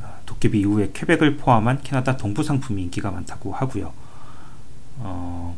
아 0.02 0.14
도깨비 0.26 0.60
이후에 0.62 0.92
퀘벡을 0.94 1.38
포함한 1.38 1.82
캐나다 1.82 2.16
동부 2.16 2.44
상품이 2.44 2.84
인기가 2.84 3.12
많다고 3.12 3.54
하고요. 3.54 3.92
어, 5.00 5.58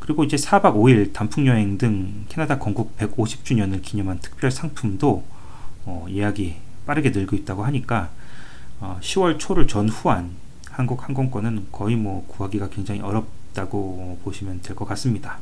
그리고 0.00 0.24
이제 0.24 0.36
4박 0.36 0.74
5일 0.74 1.12
단풍 1.12 1.46
여행 1.46 1.78
등 1.78 2.24
캐나다 2.28 2.58
건국 2.58 2.96
150주년을 2.96 3.82
기념한 3.82 4.20
특별 4.20 4.50
상품도 4.50 5.24
어, 5.84 6.06
예약이 6.08 6.56
빠르게 6.86 7.10
늘고 7.10 7.36
있다고 7.36 7.64
하니까 7.64 8.10
어, 8.80 8.98
10월 9.02 9.38
초를 9.38 9.66
전후한 9.66 10.45
한국 10.76 11.02
항공권은 11.08 11.68
거의 11.72 11.96
뭐 11.96 12.26
구하기가 12.26 12.68
굉장히 12.68 13.00
어렵다고 13.00 14.18
보시면 14.22 14.60
될 14.60 14.76
것 14.76 14.84
같습니다. 14.84 15.38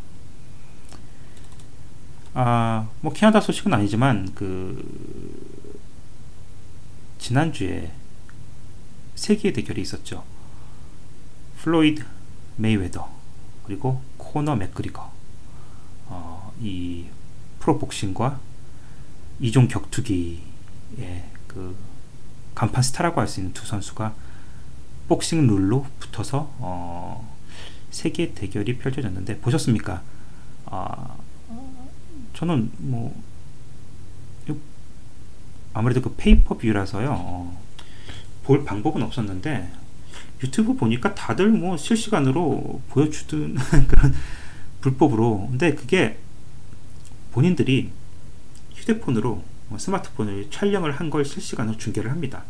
아, 2.35 2.89
뭐 3.01 3.13
캐나다 3.13 3.41
소식은 3.41 3.75
아니지만 3.75 4.33
그 4.37 4.81
지난주에 7.19 7.91
세기의 9.17 9.53
대결이 9.55 9.83
있었죠. 9.83 10.23
플로이드 11.63 12.05
메이웨더 12.57 13.09
그리고 13.65 14.03
코너 14.17 14.55
맥그리거 14.55 15.11
어, 16.07 16.53
이 16.61 17.07
프로복싱과 17.59 18.39
이종 19.41 19.67
격투기의 19.67 21.25
그 21.49 21.77
간판 22.55 22.85
스타라고 22.85 23.21
할 23.21 23.27
수 23.27 23.41
있는 23.41 23.53
두 23.53 23.67
선수가 23.67 24.15
복싱 25.09 25.47
룰로 25.47 25.87
붙어서 26.01 26.55
어, 26.59 27.37
세계 27.91 28.33
대결이 28.35 28.79
펼쳐졌는데 28.79 29.39
보셨습니까? 29.41 30.03
아, 30.67 31.17
저는 32.35 32.71
뭐 32.79 33.15
아무래도 35.73 36.01
그 36.01 36.15
페이퍼뷰라서요 36.17 37.11
어, 37.19 37.63
볼 38.45 38.65
방법은 38.65 39.03
없었는데 39.03 39.71
유튜브 40.43 40.75
보니까 40.77 41.15
다들 41.15 41.49
뭐 41.51 41.77
실시간으로 41.77 42.81
보여주던 42.91 43.57
그런 43.89 44.15
불법으로 44.81 45.49
근데 45.51 45.75
그게 45.75 46.19
본인들이 47.33 47.91
휴대폰으로 48.75 49.43
뭐 49.69 49.79
스마트폰을 49.79 50.51
촬영을 50.51 50.93
한 50.93 51.11
걸 51.11 51.25
실시간으로 51.25 51.77
중계를 51.79 52.11
합니다. 52.11 52.45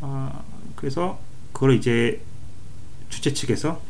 아, 0.00 0.42
그래서 0.82 1.20
그걸 1.52 1.76
이제 1.76 2.20
주최 3.08 3.32
측에서 3.32 3.80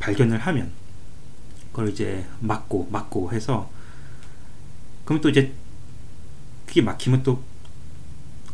발견을 0.00 0.38
하면 0.38 0.72
그걸 1.70 1.88
이제 1.88 2.26
막고 2.40 2.88
막고 2.90 3.30
해서 3.30 3.70
그럼 5.04 5.20
또 5.20 5.28
이제 5.28 5.52
그게 6.66 6.82
막히면 6.82 7.22
또 7.22 7.44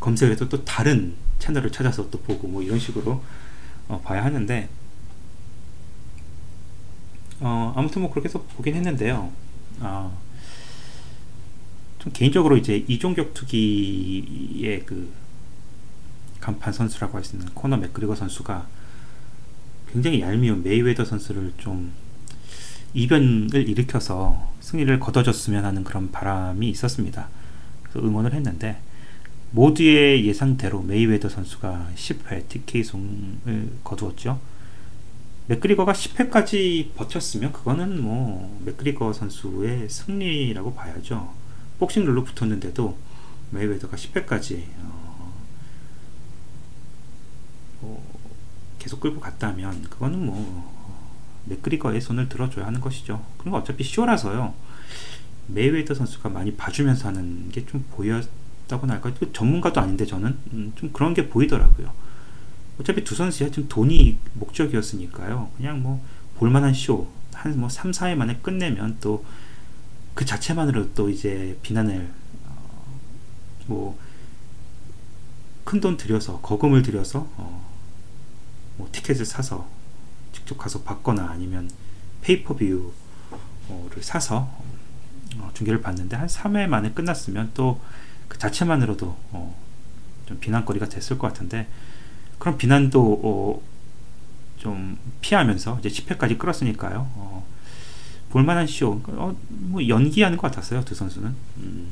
검색을 0.00 0.34
해서 0.34 0.50
또 0.50 0.62
다른 0.66 1.14
채널을 1.38 1.72
찾아서 1.72 2.10
또 2.10 2.20
보고 2.20 2.46
뭐 2.46 2.62
이런 2.62 2.78
식으로 2.78 3.24
어, 3.88 4.02
봐야 4.02 4.22
하는데 4.22 4.68
어, 7.40 7.72
아무튼 7.74 8.02
뭐 8.02 8.10
그렇게 8.10 8.28
해서 8.28 8.42
보긴 8.54 8.74
했는데요. 8.74 9.32
어, 9.80 10.20
좀 12.00 12.12
개인적으로 12.12 12.58
이제 12.58 12.84
이종 12.86 13.32
격투기의 13.32 14.84
그 14.84 15.21
간판 16.42 16.72
선수라고 16.72 17.16
할 17.16 17.24
수 17.24 17.36
있는 17.36 17.48
코너 17.54 17.76
맥그리거 17.78 18.14
선수가 18.14 18.66
굉장히 19.92 20.20
얄미운 20.20 20.62
메이웨더 20.62 21.04
선수를 21.04 21.52
좀 21.58 21.92
이변을 22.94 23.68
일으켜서 23.68 24.52
승리를 24.60 24.98
거둬줬으면 25.00 25.64
하는 25.64 25.84
그런 25.84 26.10
바람이 26.10 26.68
있었습니다. 26.70 27.28
응원을 27.96 28.34
했는데 28.34 28.78
모두의 29.52 30.26
예상대로 30.26 30.82
메이웨더 30.82 31.28
선수가 31.28 31.90
10회 31.94 32.48
TKO승을 32.48 33.70
거두었죠. 33.84 34.40
맥그리거가 35.48 35.92
10회까지 35.92 36.94
버텼으면 36.94 37.52
그거는 37.52 38.00
뭐 38.02 38.60
맥그리거 38.64 39.12
선수의 39.12 39.88
승리라고 39.88 40.74
봐야죠. 40.74 41.34
복싱 41.78 42.04
룰로 42.04 42.24
붙었는데도 42.24 42.96
메이웨더가 43.50 43.96
10회까지 43.96 44.62
어, 44.78 45.34
뭐 47.80 48.20
계속 48.92 49.00
끌고 49.00 49.20
갔다면 49.20 49.84
그거는 49.84 50.26
뭐 50.26 50.70
맥그리거의 51.46 52.00
손을 52.02 52.28
들어줘야 52.28 52.66
하는 52.66 52.80
것이죠. 52.80 53.24
그리고 53.38 53.56
어차피 53.56 53.84
쇼라서요. 53.84 54.52
메이웨더 55.48 55.94
선수가 55.94 56.28
많이 56.28 56.54
봐주면서 56.54 57.08
하는 57.08 57.48
게 57.50 57.64
좀 57.64 57.84
보였다고나 57.92 58.94
할까? 58.94 59.12
그 59.18 59.32
전문가도 59.32 59.80
아닌데 59.80 60.04
저는 60.04 60.36
음, 60.52 60.72
좀 60.76 60.92
그런 60.92 61.14
게 61.14 61.28
보이더라고요. 61.28 61.90
어차피 62.78 63.02
두 63.02 63.14
선수야 63.14 63.50
좀 63.50 63.66
돈이 63.68 64.18
목적이었으니까요. 64.34 65.50
그냥 65.56 65.82
뭐 65.82 66.04
볼만한 66.36 66.74
쇼, 66.74 67.08
한 67.32 67.58
뭐 67.58 67.68
3, 67.70 67.92
4회 67.92 68.14
만에 68.14 68.38
끝내면 68.42 68.98
또 69.00 69.24
그 70.14 70.26
자체만으로 70.26 70.92
또 70.92 71.08
이제 71.08 71.58
비난을 71.62 72.12
어, 72.46 73.00
뭐큰 73.66 73.96
돈 75.80 75.96
들여서 75.96 76.42
거금을 76.42 76.82
들여서 76.82 77.26
어, 77.38 77.71
뭐 78.76 78.88
티켓을 78.92 79.24
사서 79.24 79.68
직접 80.32 80.58
가서 80.58 80.82
받거나 80.82 81.28
아니면 81.30 81.70
페이퍼뷰를 82.22 82.90
사서 84.00 84.50
어, 85.38 85.50
중계를 85.54 85.80
봤는데 85.80 86.16
한 86.16 86.26
3회 86.26 86.66
만에 86.66 86.92
끝났으면 86.92 87.50
또 87.54 87.80
그 88.32 88.38
자체만으로도 88.38 89.14
어, 89.32 89.54
좀 90.24 90.40
비난거리가 90.40 90.88
됐을 90.88 91.18
것 91.18 91.26
같은데 91.28 91.68
그런 92.38 92.56
비난도 92.56 93.20
어, 93.22 93.60
좀 94.56 94.98
피하면서 95.20 95.80
이제 95.80 95.90
10회까지 95.90 96.38
끌었으니까요. 96.38 97.10
어, 97.14 97.46
볼만한 98.30 98.66
쇼, 98.66 99.02
어, 99.06 99.36
뭐 99.50 99.86
연기하는 99.86 100.38
것 100.38 100.50
같았어요 100.50 100.82
두 100.86 100.94
선수는. 100.94 101.34
음. 101.58 101.88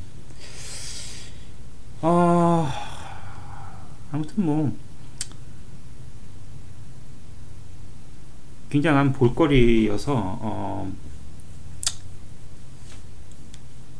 어, 2.01 2.73
아무튼 4.11 4.43
뭐 4.43 4.75
굉장한 8.71 9.13
볼거리여서 9.13 10.15
어, 10.17 10.93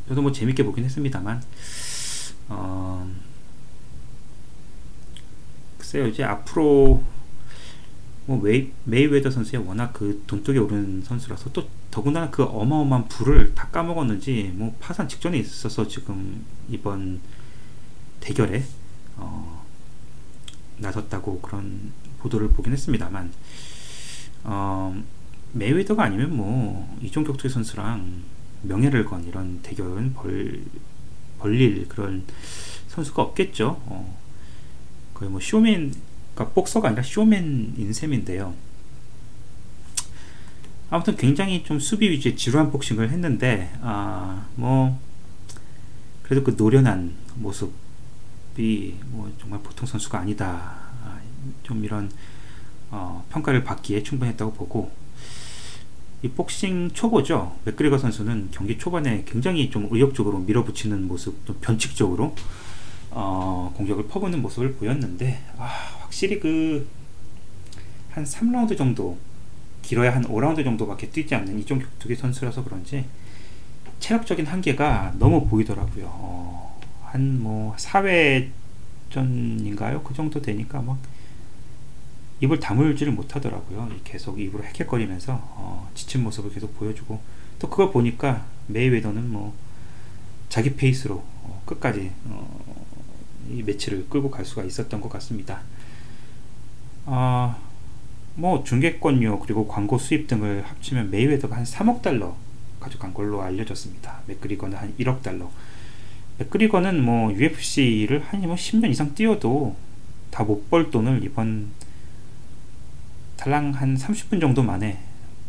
저도 0.09 0.23
뭐 0.23 0.33
재밌게 0.33 0.65
보긴 0.65 0.85
했습니다만 0.85 1.43
어, 2.49 3.11
글쎄요 5.79 6.07
이제 6.07 6.23
앞으로 6.23 7.03
뭐 8.27 8.39
웨이, 8.41 8.71
메이웨더 8.85 9.31
선수의 9.31 9.67
워낙 9.67 9.93
그 9.93 10.23
돈독이 10.29 10.59
오른 10.59 11.03
선수라서 11.03 11.51
또 11.53 11.69
더군다나 11.91 12.31
그 12.31 12.45
어마어마한 12.45 13.09
부를 13.09 13.57
다 13.57 13.67
까먹었는지 13.69 14.53
뭐 14.55 14.77
파산 14.79 15.09
직전에 15.09 15.37
있어서 15.39 15.89
지금 15.89 16.45
이번 16.69 17.21
대결에 18.21 18.63
어, 19.17 19.65
나섰다고 20.79 21.41
그런 21.41 21.93
보도를 22.21 22.51
보긴 22.51 22.73
했습니다만 22.73 23.33
어, 24.45 25.03
메이웨더가 25.53 26.05
아니면 26.05 26.37
뭐 26.37 26.97
이종 27.03 27.25
격투기 27.25 27.53
선수랑 27.53 28.23
명예를 28.63 29.05
건 29.05 29.25
이런 29.25 29.61
대결은 29.63 30.15
벌 30.15 30.63
벌릴 31.39 31.89
그런 31.89 32.25
선수가 32.89 33.23
없겠죠. 33.23 33.81
어, 33.87 34.19
거의 35.15 35.31
뭐 35.31 35.41
쇼맨, 35.41 35.95
그러니까 36.35 36.55
복서가 36.55 36.89
아니라 36.89 37.03
쇼맨인 37.03 37.93
셈인데요. 37.93 38.55
아무튼 40.91 41.17
굉장히 41.17 41.63
좀 41.65 41.79
수비 41.79 42.11
위주의 42.11 42.37
지루한 42.37 42.71
복싱을 42.71 43.11
했는데 43.11 43.73
아 43.81 44.45
뭐 44.55 45.01
그래도 46.23 46.45
그 46.45 46.55
노련한 46.57 47.15
모습이 47.37 48.99
뭐 49.07 49.33
정말 49.41 49.61
보통 49.63 49.87
선수가 49.87 50.19
아니다. 50.19 50.75
아, 51.05 51.19
좀 51.63 51.85
이런 51.85 52.11
어, 52.91 53.25
평가를 53.31 53.65
받기에 53.65 54.03
충분했다고 54.03 54.53
보고 54.53 54.91
이 56.23 56.29
복싱 56.29 56.91
초보죠. 56.93 57.57
맥그리거 57.65 57.99
선수는 57.99 58.49
경기 58.51 58.79
초반에 58.79 59.25
굉장히 59.27 59.71
좀 59.71 59.89
의욕적으로 59.91 60.39
밀어붙이는 60.41 61.09
모습, 61.09 61.45
또 61.47 61.55
변칙적으로 61.55 62.35
어, 63.11 63.73
공격을 63.77 64.07
퍼붓는 64.09 64.43
모습을 64.43 64.75
보였는데 64.75 65.43
아, 65.59 65.65
확실히 66.03 66.41
그 66.41 67.01
한 68.13 68.25
3라운드 68.25 68.77
정도 68.77 69.17
길어야 69.83 70.15
한 70.15 70.25
5라운드 70.25 70.63
정도밖에 70.65 71.09
뛰지 71.11 71.35
않는 71.35 71.59
이종 71.61 71.79
격투기 71.79 72.17
선수라서 72.17 72.63
그런지 72.65 73.07
체력적인 74.01 74.45
한계가 74.47 75.15
너무 75.19 75.47
보이더라고요. 75.47 76.07
어, 76.07 76.81
한뭐 77.05 77.77
4회전인가요? 77.77 80.03
그 80.05 80.15
정도 80.15 80.43
되니까 80.43 80.83
막 80.83 80.99
입을 82.41 82.59
다물지를 82.59 83.13
못하더라고요. 83.13 83.91
계속 84.05 84.41
입으로 84.41 84.65
헥헥거리면서 84.65 85.39
어, 85.41 85.91
지친 85.95 86.23
모습을 86.23 86.53
계속 86.53 86.77
보여주고 86.79 87.21
또 87.59 87.69
그걸 87.69 87.93
보니까 87.93 88.47
메이웨더는 88.69 89.31
뭐 89.31 89.55
자기 90.49 90.75
페이스로 90.75 91.17
어, 91.17 91.63
끝까지 91.67 92.11
어, 92.27 92.87
이 93.51 93.63
매치를 93.63 94.09
끌고 94.09 94.31
갈 94.31 94.45
수가 94.45 94.65
있었던 94.65 95.01
것 95.01 95.09
같습니다. 95.11 95.61
아, 97.07 97.57
뭐 98.37 98.65
중계권료 98.65 99.41
그리고 99.41 99.67
광고 99.69 99.99
수입 99.99 100.27
등을 100.27 100.63
합치면 100.67 101.11
메이웨더가 101.11 101.57
한 101.57 101.65
3억 101.65 102.01
달러 102.03 102.37
가져간 102.79 103.13
걸로 103.13 103.43
알려졌습니다. 103.43 104.23
맥그리거는 104.27 104.79
한 104.79 104.95
1억 104.99 105.23
달러. 105.23 105.51
맥그리거는 106.39 107.03
뭐 107.05 107.33
UFC를 107.33 108.23
한 108.25 108.41
10년 108.41 108.81
뭐 108.81 108.89
이상 108.89 109.15
뛰어도 109.15 109.77
다 110.31 110.45
못 110.45 110.71
벌 110.71 110.91
돈을 110.91 111.23
이번 111.25 111.71
달랑 113.41 113.73
한 113.73 113.97
30분 113.97 114.39
정도 114.39 114.63
만에 114.63 114.99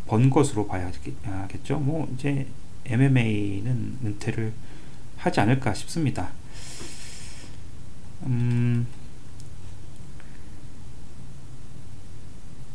번 0.06 0.30
것으로 0.30 0.66
봐야겠죠. 0.66 1.78
뭐 1.78 2.10
이제 2.14 2.46
MMA는 2.86 3.98
은퇴를 4.02 4.54
하지 5.18 5.40
않을까 5.40 5.74
싶습니다. 5.74 6.30
음, 8.22 8.86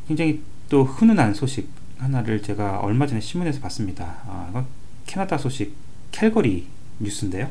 굉장히 0.08 0.44
또 0.70 0.84
훈훈한 0.84 1.34
소식 1.34 1.68
하나를 1.98 2.44
제가 2.44 2.82
얼마 2.82 3.08
전에 3.08 3.20
신문에서 3.20 3.60
봤습니다. 3.60 4.22
아, 4.28 4.66
캐나다 5.08 5.40
소식 5.40 5.74
캘거리 6.12 6.68
뉴스인데요. 7.00 7.50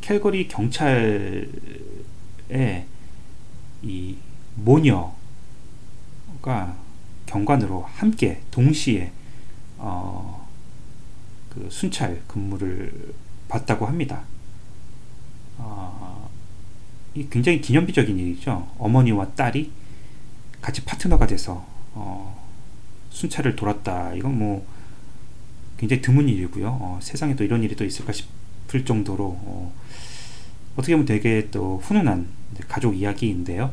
캘거리 0.00 0.48
경찰에 0.48 1.46
이 3.82 4.16
모녀 4.56 5.19
가 6.42 6.76
경관으로 7.26 7.82
함께 7.82 8.40
동시에 8.50 9.12
어, 9.76 10.48
그 11.50 11.68
순찰 11.70 12.22
근무를 12.26 13.14
받다고 13.48 13.86
합니다. 13.86 14.22
어, 15.58 16.30
이 17.14 17.28
굉장히 17.28 17.60
기념비적인 17.60 18.18
일이죠. 18.18 18.68
어머니와 18.78 19.32
딸이 19.34 19.70
같이 20.60 20.84
파트너가 20.84 21.26
돼서 21.26 21.66
어, 21.92 22.48
순찰을 23.10 23.56
돌았다. 23.56 24.14
이건 24.14 24.38
뭐 24.38 24.66
굉장히 25.76 26.02
드문 26.02 26.28
일이고요. 26.28 26.68
어, 26.68 26.98
세상에 27.02 27.36
또 27.36 27.44
이런 27.44 27.62
일이 27.62 27.74
또 27.74 27.84
있을까 27.84 28.12
싶을 28.12 28.84
정도로 28.84 29.24
어, 29.24 29.74
떻게 30.76 30.92
보면 30.92 31.06
되게 31.06 31.48
또 31.50 31.78
훈훈한 31.78 32.28
가족 32.68 32.96
이야기인데요. 32.96 33.72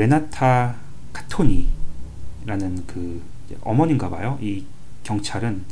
레나타 0.00 0.76
카토니라는 1.12 2.86
그 2.86 3.22
어머니인가 3.60 4.08
봐요. 4.08 4.38
이 4.40 4.64
경찰은 5.02 5.62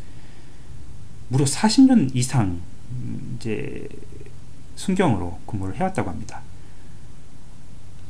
무려 1.29 1.47
40년 1.47 2.15
이상 2.15 2.61
이제 3.35 3.89
순경으로 4.77 5.39
근무를 5.47 5.77
해왔다고 5.77 6.11
합니다. 6.11 6.43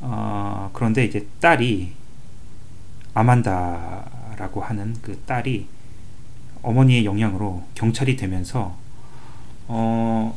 어, 0.01 0.71
그런데 0.73 1.05
이제 1.05 1.25
딸이 1.39 1.93
아만다라고 3.15 4.61
하는 4.61 4.97
그 5.01 5.17
딸이 5.25 5.69
어머니의 6.63 7.05
영향으로 7.05 7.63
경찰이 7.77 8.17
되면서 8.17 8.77
어, 9.69 10.37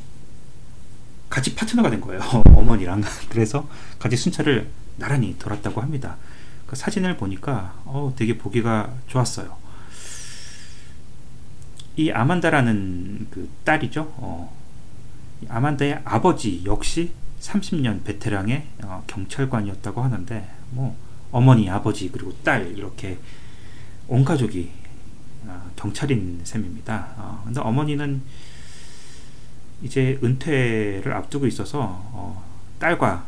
같이 1.28 1.56
파트너가 1.56 1.90
된 1.90 2.00
거예요. 2.02 2.22
어머니랑. 2.54 3.02
그래서 3.30 3.68
같이 3.98 4.16
순찰을 4.16 4.81
나란히 4.98 5.38
돌았다고 5.38 5.82
합니다. 5.82 6.18
그 6.68 6.76
사진을 6.76 7.18
보니까 7.18 7.74
어, 7.86 8.14
되게 8.16 8.38
보기가 8.38 8.94
좋았어요. 9.08 9.58
이 11.98 12.10
아만다라는 12.12 13.28
그 13.30 13.50
딸이죠. 13.64 14.14
어, 14.18 14.56
아만다의 15.50 16.02
아버지 16.06 16.64
역시 16.66 17.12
30년 17.42 18.04
베테랑의 18.04 18.68
어, 18.84 19.04
경찰관이었다고 19.08 20.02
하는데 20.02 20.50
뭐 20.72 20.96
어머니, 21.32 21.70
아버지 21.70 22.10
그리고 22.10 22.34
딸 22.44 22.74
이렇게 22.78 23.18
온 24.08 24.24
가족이 24.24 24.70
어, 25.46 25.72
경찰인 25.76 26.42
셈입니다. 26.44 27.16
어, 27.18 27.42
근데 27.46 27.60
어머니는 27.62 28.22
이제 29.82 30.20
은퇴를 30.24 31.12
앞두고 31.14 31.48
있어서 31.48 31.80
어, 31.82 32.44
딸과 32.80 33.26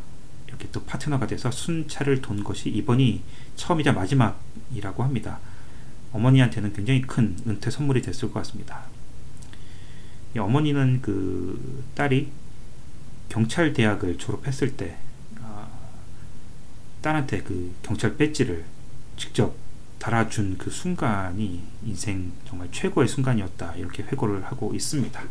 이렇게 0.53 0.69
또 0.71 0.83
파트너가 0.83 1.27
돼서 1.27 1.49
순찰을 1.49 2.21
돈 2.21 2.43
것이 2.43 2.69
이번이 2.69 3.23
처음이자 3.55 3.91
마지막이라고 3.91 5.03
합니다. 5.03 5.39
어머니한테는 6.11 6.73
굉장히 6.73 7.01
큰 7.01 7.35
은퇴 7.47 7.71
선물이 7.71 8.01
됐을 8.03 8.31
것 8.31 8.39
같습니다. 8.41 8.83
어머니는 10.37 11.01
그 11.01 11.83
딸이 11.95 12.31
경찰 13.29 13.73
대학을 13.73 14.17
졸업했을 14.17 14.75
때 14.77 14.97
아, 15.41 15.67
딸한테 17.01 17.41
그 17.41 17.73
경찰 17.81 18.15
배지를 18.15 18.65
직접 19.17 19.55
달아준 19.97 20.57
그 20.57 20.69
순간이 20.69 21.63
인생 21.83 22.31
정말 22.45 22.69
최고의 22.71 23.07
순간이었다 23.07 23.75
이렇게 23.75 24.03
회고를 24.03 24.43
하고 24.43 24.73
있습니다. 24.73 25.23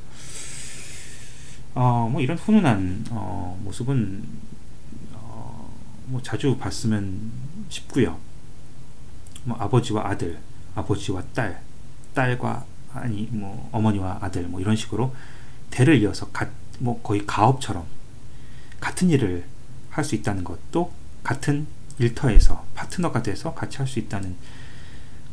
어, 1.75 2.09
뭐 2.11 2.21
이런 2.21 2.37
훈훈한 2.37 3.07
어, 3.11 3.61
모습은 3.65 4.25
뭐 6.12 6.20
자주 6.22 6.59
봤으면 6.59 7.33
싶고요. 7.70 8.18
뭐 9.44 9.57
아버지와 9.59 10.09
아들, 10.09 10.38
아버지와 10.75 11.22
딸, 11.35 11.62
딸과 12.14 12.66
아니 12.92 13.22
뭐 13.31 13.68
어머니와 13.72 14.18
아들 14.20 14.42
뭐 14.46 14.61
이런 14.61 14.77
식으로 14.77 15.14
대를 15.70 15.96
이어서 16.03 16.29
가, 16.31 16.48
뭐 16.81 17.01
거의 17.03 17.27
가업처럼 17.27 17.87
같은 18.79 19.09
일을 19.11 19.46
할 19.90 20.05
수 20.05 20.14
있다는 20.14 20.44
것도 20.44 20.92
같은 21.22 21.66
일터에서 21.98 22.64
파트너가 22.75 23.22
돼서 23.22 23.55
같이 23.55 23.79
할 23.79 23.87
수 23.87 23.98
있다는 23.98 24.37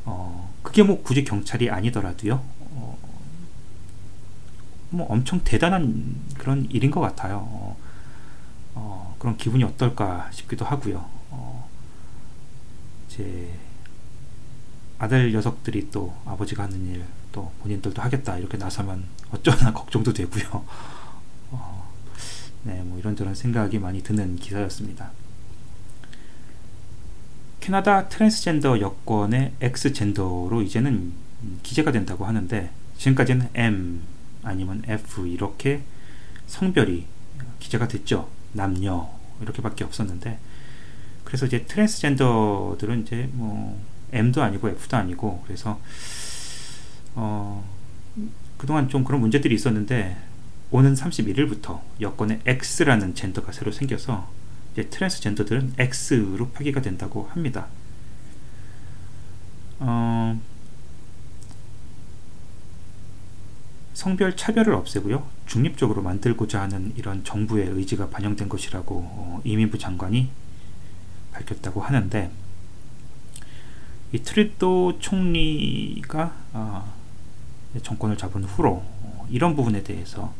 어 0.05 0.53
그게 0.63 0.83
뭐 0.83 1.01
굳이 1.03 1.23
경찰이 1.25 1.69
아니더라도요. 1.69 2.41
어, 2.59 2.97
뭐 4.91 5.07
엄청 5.07 5.41
대단한 5.43 6.15
그런 6.37 6.65
일인 6.71 6.89
것 6.91 7.01
같아요. 7.01 7.37
어, 7.37 7.77
어, 8.75 9.08
그런 9.19 9.37
기분이 9.37 9.63
어떨까 9.63 10.29
싶기도 10.31 10.65
하고요. 10.65 11.07
어, 11.29 11.69
이제 13.07 13.53
아들 14.97 15.31
녀석들이 15.31 15.91
또 15.91 16.15
아버지가 16.25 16.63
하는 16.63 16.87
일 16.87 17.19
또 17.31 17.51
본인들도 17.61 18.01
하겠다 18.01 18.37
이렇게 18.37 18.57
나서면 18.57 19.03
어쩌나 19.31 19.71
걱정도 19.73 20.13
되고요. 20.13 20.65
어, 21.51 21.93
네, 22.63 22.81
뭐 22.83 22.99
이런저런 22.99 23.35
생각이 23.35 23.79
많이 23.79 24.01
드는 24.03 24.35
기사였습니다. 24.37 25.11
캐나다 27.59 28.07
트랜스젠더 28.07 28.79
여권의 28.79 29.53
X젠더로 29.61 30.61
이제는 30.63 31.13
기재가 31.61 31.91
된다고 31.91 32.25
하는데 32.25 32.71
지금까지는 32.97 33.49
M 33.53 34.01
아니면 34.43 34.83
F 34.87 35.27
이렇게 35.27 35.83
성별이 36.47 37.05
기재가 37.59 37.87
됐죠. 37.87 38.29
남녀 38.53 39.09
이렇게밖에 39.41 39.83
없었는데 39.83 40.39
그래서 41.23 41.45
이제 41.45 41.63
트랜스젠더들은 41.65 43.03
이제 43.03 43.29
뭐 43.33 43.79
M도 44.11 44.41
아니고 44.41 44.69
F도 44.69 44.97
아니고 44.97 45.43
그래서 45.45 45.79
어 47.15 47.63
그동안 48.57 48.89
좀 48.89 49.03
그런 49.03 49.21
문제들이 49.21 49.53
있었는데 49.55 50.17
오는 50.71 50.93
31일부터 50.93 51.81
여권에 52.01 52.41
X라는 52.45 53.15
젠더가 53.15 53.51
새로 53.51 53.71
생겨서 53.71 54.29
이제 54.73 54.89
트랜스젠더들은 54.89 55.73
X로 55.77 56.49
표기가 56.49 56.81
된다고 56.81 57.27
합니다. 57.31 57.67
어, 59.79 60.39
성별 63.99 64.37
차별을 64.37 64.75
없애고요. 64.75 65.27
중립적으로 65.45 66.01
만들고자 66.01 66.61
하는 66.61 66.93
이런 66.95 67.25
정부의 67.25 67.67
의지가 67.67 68.07
반영된 68.07 68.47
것이라고 68.47 68.95
어, 68.95 69.41
이민부 69.43 69.77
장관이 69.77 70.29
밝혔다고 71.33 71.81
하는데 71.81 72.31
이 74.13 74.19
트리도 74.19 74.99
총리가 74.99 76.33
어, 76.53 76.93
정권을 77.83 78.17
잡은 78.17 78.45
후로 78.45 78.71
어, 78.71 79.27
이런 79.29 79.53
부분에 79.53 79.83
대해서 79.83 80.33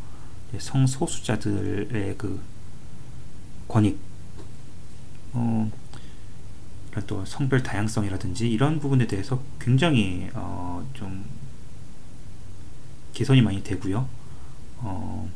성소수자들의 0.58 2.16
그 2.18 2.40
권익 3.68 4.00
어, 5.34 5.70
또 7.08 7.26
성별 7.26 7.62
다양성이라든지 7.62 8.50
이런 8.50 8.80
부분에 8.80 9.06
대해서 9.06 9.44
굉장히 9.60 10.30
어, 10.34 10.90
좀 10.94 11.39
개선이 13.20 13.42
많이 13.42 13.62
되고요. 13.62 14.08
어, 14.78 15.30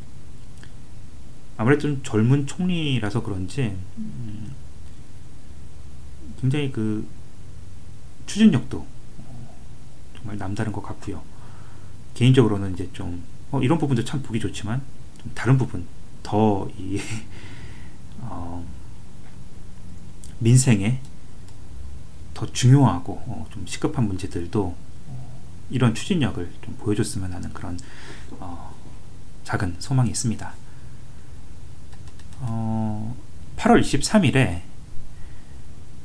아무래도 1.57 1.81
좀 1.81 2.01
젊은 2.01 2.47
총리라서 2.47 3.21
그런지 3.21 3.75
음, 3.97 4.53
굉장히 6.39 6.71
그 6.71 7.05
추진력도 8.25 8.87
정말 10.15 10.37
남다른 10.37 10.71
것 10.71 10.81
같고요. 10.81 11.21
개인적으로는 12.13 12.73
이제 12.73 12.89
좀 12.93 13.21
어, 13.51 13.61
이런 13.61 13.77
부분도 13.77 14.05
참 14.05 14.23
보기 14.23 14.39
좋지만 14.39 14.81
좀 15.21 15.31
다른 15.35 15.57
부분 15.57 15.85
더이 16.23 17.01
어, 18.21 18.65
민생에 20.39 21.01
더 22.33 22.45
중요하고 22.45 23.21
어, 23.27 23.45
좀 23.51 23.67
시급한 23.67 24.07
문제들도 24.07 24.63
어, 24.63 24.77
이런 25.73 25.95
추진력을 25.95 26.49
좀 26.61 26.75
보여줬으면 26.77 27.33
하는 27.33 27.51
그런 27.51 27.77
어, 28.39 28.73
작은 29.43 29.77
소망이 29.79 30.09
있습니다. 30.11 30.53
8월 33.57 33.81
23일에 33.81 34.61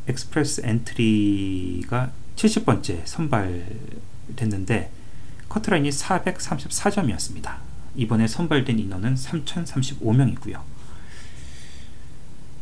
Express 0.07 0.63
Entry가 0.65 2.13
70번째 2.37 3.05
선발됐는데 3.05 4.93
커트라인이 5.49 5.91
434점이었습니다. 5.91 7.59
이번에 7.97 8.29
선발된 8.29 8.79
인원은 8.79 9.17
3035명이고요. 9.17 10.63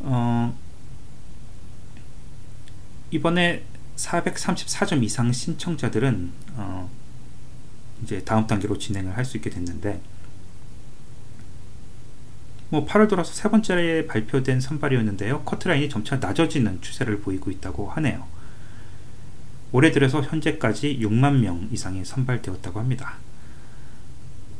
어, 0.00 0.56
이번에 3.10 3.64
434점 3.96 5.02
이상 5.04 5.30
신청자들은 5.30 6.32
어, 6.54 6.90
이제 8.02 8.22
다음 8.24 8.46
단계로 8.46 8.78
진행을 8.78 9.16
할 9.16 9.24
수 9.24 9.36
있게 9.36 9.50
됐는데 9.50 10.00
뭐 12.68 12.84
8월 12.84 13.08
들어서 13.08 13.32
세 13.32 13.48
번째 13.48 14.06
발표된 14.08 14.60
선발이었는데요. 14.60 15.42
커트라인이 15.44 15.88
점차 15.88 16.16
낮아지는 16.16 16.80
추세를 16.80 17.20
보이고 17.20 17.50
있다고 17.50 17.90
하네요. 17.90 18.26
올해 19.72 19.90
들어서 19.92 20.20
현재까지 20.22 20.98
6만 21.00 21.40
명 21.40 21.68
이상이 21.70 22.04
선발되었다고 22.04 22.80
합니다. 22.80 23.18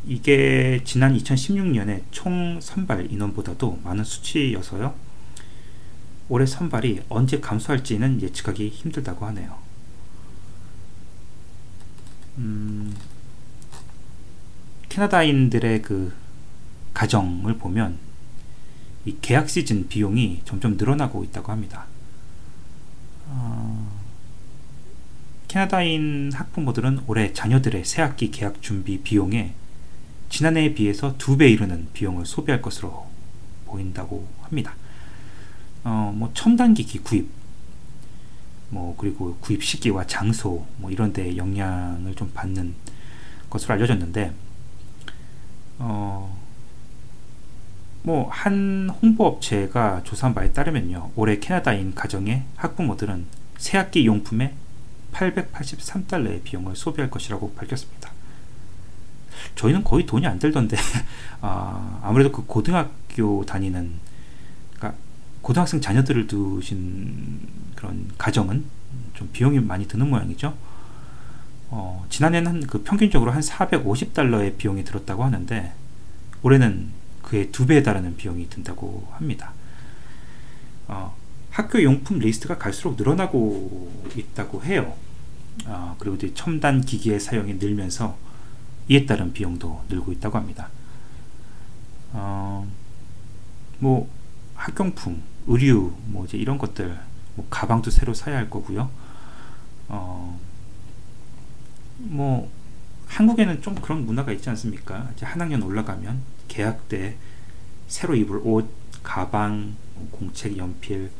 이게 0.06 0.80
지난 0.84 1.16
2016년에 1.16 2.02
총 2.12 2.60
선발 2.60 3.10
인원보다도 3.10 3.80
많은 3.82 4.04
수치여서요. 4.04 4.94
올해 6.28 6.46
선발이 6.46 7.02
언제 7.08 7.40
감소할지는 7.40 8.22
예측하기 8.22 8.68
힘들다고 8.68 9.26
하네요. 9.26 9.58
음, 12.38 12.94
캐나다인들의 14.96 15.82
그 15.82 16.14
가정을 16.94 17.58
보면 17.58 17.98
이 19.04 19.18
계약 19.20 19.50
시즌 19.50 19.88
비용이 19.88 20.40
점점 20.46 20.78
늘어나고 20.78 21.22
있다고 21.22 21.52
합니다. 21.52 21.84
어, 23.26 23.92
캐나다인 25.48 26.32
학부모들은 26.32 27.00
올해 27.08 27.34
자녀들의 27.34 27.84
새학기 27.84 28.30
계약 28.30 28.62
준비 28.62 29.02
비용에 29.02 29.52
지난해에 30.30 30.72
비해서 30.72 31.14
두 31.18 31.36
배 31.36 31.50
이르는 31.50 31.88
비용을 31.92 32.24
소비할 32.24 32.62
것으로 32.62 33.06
보인다고 33.66 34.26
합니다. 34.40 34.76
어, 35.84 36.10
뭐 36.16 36.30
첨단기기 36.32 37.00
구입, 37.00 37.28
뭐 38.70 38.96
그리고 38.96 39.36
구입 39.42 39.62
시기와 39.62 40.06
장소 40.06 40.66
뭐 40.78 40.90
이런 40.90 41.12
데 41.12 41.36
영향을 41.36 42.14
좀 42.14 42.30
받는 42.32 42.74
것으로 43.50 43.74
알려졌는데, 43.74 44.45
어, 45.78 46.36
뭐 48.02 48.28
한 48.30 48.88
홍보업체가 49.02 50.02
조사한 50.04 50.34
바에 50.34 50.52
따르면요, 50.52 51.10
올해 51.16 51.38
캐나다인 51.38 51.94
가정의 51.94 52.44
학부모들은 52.56 53.26
새학기 53.58 54.06
용품에 54.06 54.54
883달러의 55.12 56.42
비용을 56.44 56.76
소비할 56.76 57.10
것이라고 57.10 57.54
밝혔습니다. 57.54 58.12
저희는 59.54 59.84
거의 59.84 60.06
돈이 60.06 60.26
안 60.26 60.38
들던데 60.38 60.76
아, 61.40 62.00
아무래도 62.02 62.32
그 62.32 62.44
고등학교 62.46 63.44
다니는 63.44 64.06
고등학생 65.46 65.80
자녀들을 65.80 66.26
두신 66.26 67.38
그런 67.76 68.10
가정은 68.18 68.64
좀 69.14 69.30
비용이 69.32 69.60
많이 69.60 69.86
드는 69.86 70.10
모양이죠. 70.10 70.52
어, 71.70 72.06
지난해는 72.10 72.66
그 72.66 72.82
평균적으로 72.82 73.30
한 73.32 73.40
450달러의 73.40 74.56
비용이 74.56 74.84
들었다고 74.84 75.24
하는데 75.24 75.72
올해는 76.42 76.90
그의 77.22 77.50
두 77.50 77.66
배에 77.66 77.82
달하는 77.82 78.16
비용이 78.16 78.48
든다고 78.48 79.08
합니다. 79.12 79.52
어, 80.86 81.16
학교 81.50 81.82
용품 81.82 82.18
리스트가 82.18 82.58
갈수록 82.58 82.96
늘어나고 82.96 83.90
있다고 84.16 84.62
해요. 84.64 84.94
어, 85.66 85.96
그리고 85.98 86.16
이제 86.16 86.32
첨단 86.34 86.82
기기의 86.82 87.18
사용이 87.18 87.54
늘면서 87.54 88.16
이에 88.88 89.06
따른 89.06 89.32
비용도 89.32 89.84
늘고 89.88 90.12
있다고 90.12 90.38
합니다. 90.38 90.68
어, 92.12 92.66
뭐 93.78 94.08
학용품, 94.54 95.22
의류, 95.48 95.94
뭐 96.06 96.24
이제 96.24 96.38
이런 96.38 96.58
것들, 96.58 96.98
뭐 97.34 97.46
가방도 97.50 97.90
새로 97.90 98.14
사야 98.14 98.36
할 98.36 98.48
거고요. 98.48 98.88
어, 99.88 100.38
뭐 101.98 102.50
한국에는 103.06 103.62
좀 103.62 103.74
그런 103.76 104.04
문화가 104.04 104.32
있지 104.32 104.48
않습니까? 104.50 105.10
이제 105.14 105.24
한 105.24 105.40
학년 105.40 105.62
올라가면 105.62 106.20
계약 106.48 106.88
때 106.88 107.16
새로 107.88 108.14
입을 108.14 108.40
옷, 108.42 108.68
가방, 109.02 109.76
공책, 110.10 110.56
연필. 110.56 111.10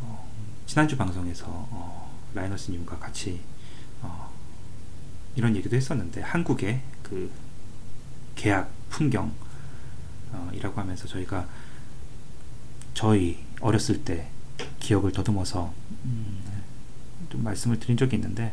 어, 0.00 0.30
지난주 0.66 0.96
방송에서 0.96 1.46
어, 1.48 2.20
라이너스님과 2.34 2.98
같이 2.98 3.40
어, 4.02 4.30
이런 5.34 5.56
얘기도 5.56 5.76
했었는데 5.76 6.20
한국의 6.20 6.82
그 7.02 7.30
계약 8.36 8.70
풍경 8.88 9.32
이라고 10.52 10.78
어, 10.78 10.82
하면서 10.82 11.08
저희가 11.08 11.48
저희 12.94 13.44
어렸을 13.60 14.04
때 14.04 14.28
기억을 14.78 15.12
더듬어서 15.12 15.72
음, 16.04 16.42
좀 17.30 17.42
말씀을 17.42 17.80
드린 17.80 17.96
적이 17.96 18.16
있는데 18.16 18.52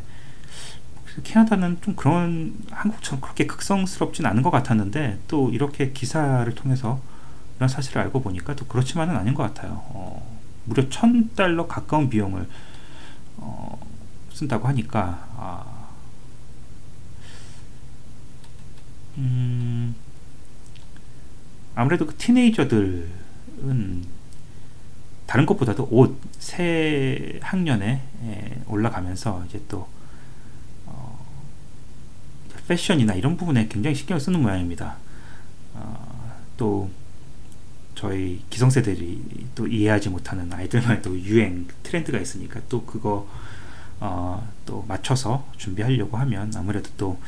캐나다는 1.22 1.78
좀 1.80 1.94
그런 1.96 2.54
한국처럼 2.70 3.20
그렇게 3.20 3.46
극성스럽진 3.46 4.26
않은 4.26 4.42
것 4.42 4.50
같았는데 4.50 5.20
또 5.28 5.50
이렇게 5.50 5.92
기사를 5.92 6.52
통해서 6.54 7.00
이런 7.56 7.68
사실을 7.68 8.02
알고 8.02 8.22
보니까 8.22 8.54
또 8.56 8.66
그렇지만은 8.66 9.16
아닌 9.16 9.34
것 9.34 9.42
같아요. 9.42 9.82
어, 9.88 10.38
무려 10.64 10.88
천 10.88 11.30
달러 11.34 11.66
가까운 11.66 12.08
비용을 12.08 12.46
어, 13.38 13.78
쓴다고 14.32 14.68
하니까 14.68 15.26
아, 15.36 15.64
음, 19.16 19.94
아무래도 21.74 22.06
그 22.06 22.14
티네이저들은 22.16 23.08
다른 25.26 25.46
것보다도 25.46 25.88
옷 25.90 26.28
새 26.38 27.38
학년에 27.42 28.00
올라가면서 28.66 29.44
이제 29.48 29.60
또 29.68 29.80
어, 29.80 29.97
패션이나 32.68 33.14
이런 33.14 33.36
부분에 33.36 33.66
굉장히 33.68 33.96
신경을 33.96 34.20
쓰는 34.20 34.40
모양입니다. 34.42 34.96
어, 35.74 36.38
또 36.56 36.90
저희 37.94 38.42
기성세대들이 38.50 39.48
또 39.54 39.66
이해하지 39.66 40.10
못하는 40.10 40.52
아이들만의 40.52 41.02
또 41.02 41.18
유행 41.18 41.66
트렌드가 41.82 42.18
있으니까 42.18 42.60
또 42.68 42.84
그거 42.84 43.28
어, 43.98 44.48
또 44.64 44.84
맞춰서 44.86 45.48
준비하려고 45.56 46.16
하면 46.18 46.52
아무래도 46.54 46.90
또 46.96 47.20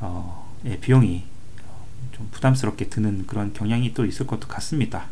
어, 0.00 0.52
예, 0.66 0.78
비용이 0.78 1.24
좀 2.12 2.28
부담스럽게 2.30 2.88
드는 2.88 3.26
그런 3.26 3.52
경향이 3.54 3.94
또 3.94 4.04
있을 4.04 4.26
것도 4.26 4.48
같습니다. 4.48 5.06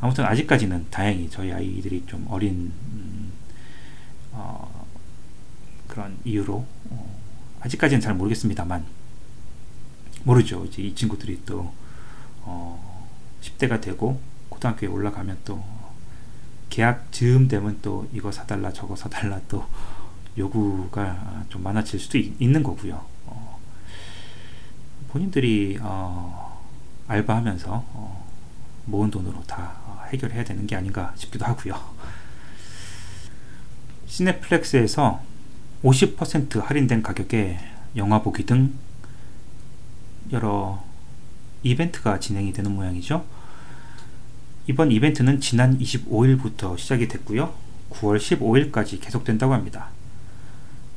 아무튼 0.00 0.24
아직까지는 0.24 0.86
다행히 0.90 1.30
저희 1.30 1.52
아이들이 1.52 2.04
좀 2.06 2.26
어린 2.28 2.72
음, 2.92 3.32
어, 4.32 4.86
그런 5.88 6.16
이유로 6.24 6.54
어, 6.54 6.75
아직까지는 7.66 8.00
잘 8.00 8.14
모르겠습니다만 8.14 8.84
모르죠. 10.22 10.64
이제 10.66 10.82
이 10.82 10.94
친구들이 10.94 11.42
또 11.44 11.72
어, 12.42 13.08
10대가 13.42 13.80
되고 13.80 14.20
고등학교에 14.48 14.88
올라가면 14.88 15.38
또 15.44 15.64
계약 16.70 17.10
즈음 17.12 17.48
되면 17.48 17.78
또 17.82 18.08
이거 18.12 18.30
사달라 18.30 18.72
저거 18.72 18.94
사달라 18.94 19.40
또 19.48 19.66
요구가 20.38 21.44
좀 21.48 21.62
많아질 21.62 21.98
수도 21.98 22.18
있, 22.18 22.34
는 22.40 22.62
거고요. 22.62 23.04
어, 23.26 23.58
본인들이 25.08 25.78
어, 25.80 26.62
알바하면서 27.08 27.70
어, 27.72 28.26
모은 28.84 29.10
돈으로 29.10 29.42
다 29.44 30.06
해결해야 30.12 30.44
되는 30.44 30.66
게 30.68 30.76
아닌가 30.76 31.12
싶기도 31.16 31.44
하고요. 31.44 31.74
시네플렉스에서 34.06 35.25
50% 35.82 36.62
할인된 36.62 37.02
가격에 37.02 37.58
영화 37.96 38.22
보기 38.22 38.44
등 38.46 38.74
여러 40.32 40.82
이벤트가 41.62 42.18
진행이 42.18 42.52
되는 42.52 42.72
모양이죠. 42.72 43.24
이번 44.66 44.90
이벤트는 44.90 45.40
지난 45.40 45.78
25일부터 45.78 46.76
시작이 46.76 47.08
됐고요. 47.08 47.54
9월 47.90 48.18
15일까지 48.18 49.00
계속된다고 49.00 49.54
합니다. 49.54 49.90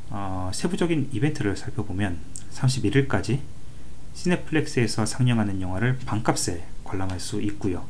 어, 0.10 0.50
세부적인 0.54 1.10
이벤트를 1.12 1.56
살펴보면 1.56 2.18
31일까지 2.52 3.40
시네플렉스에서 4.14 5.06
상영하는 5.06 5.62
영화를 5.62 6.00
반값에 6.06 6.66
관람할 6.84 7.20
수 7.20 7.42
있고요. 7.42 7.86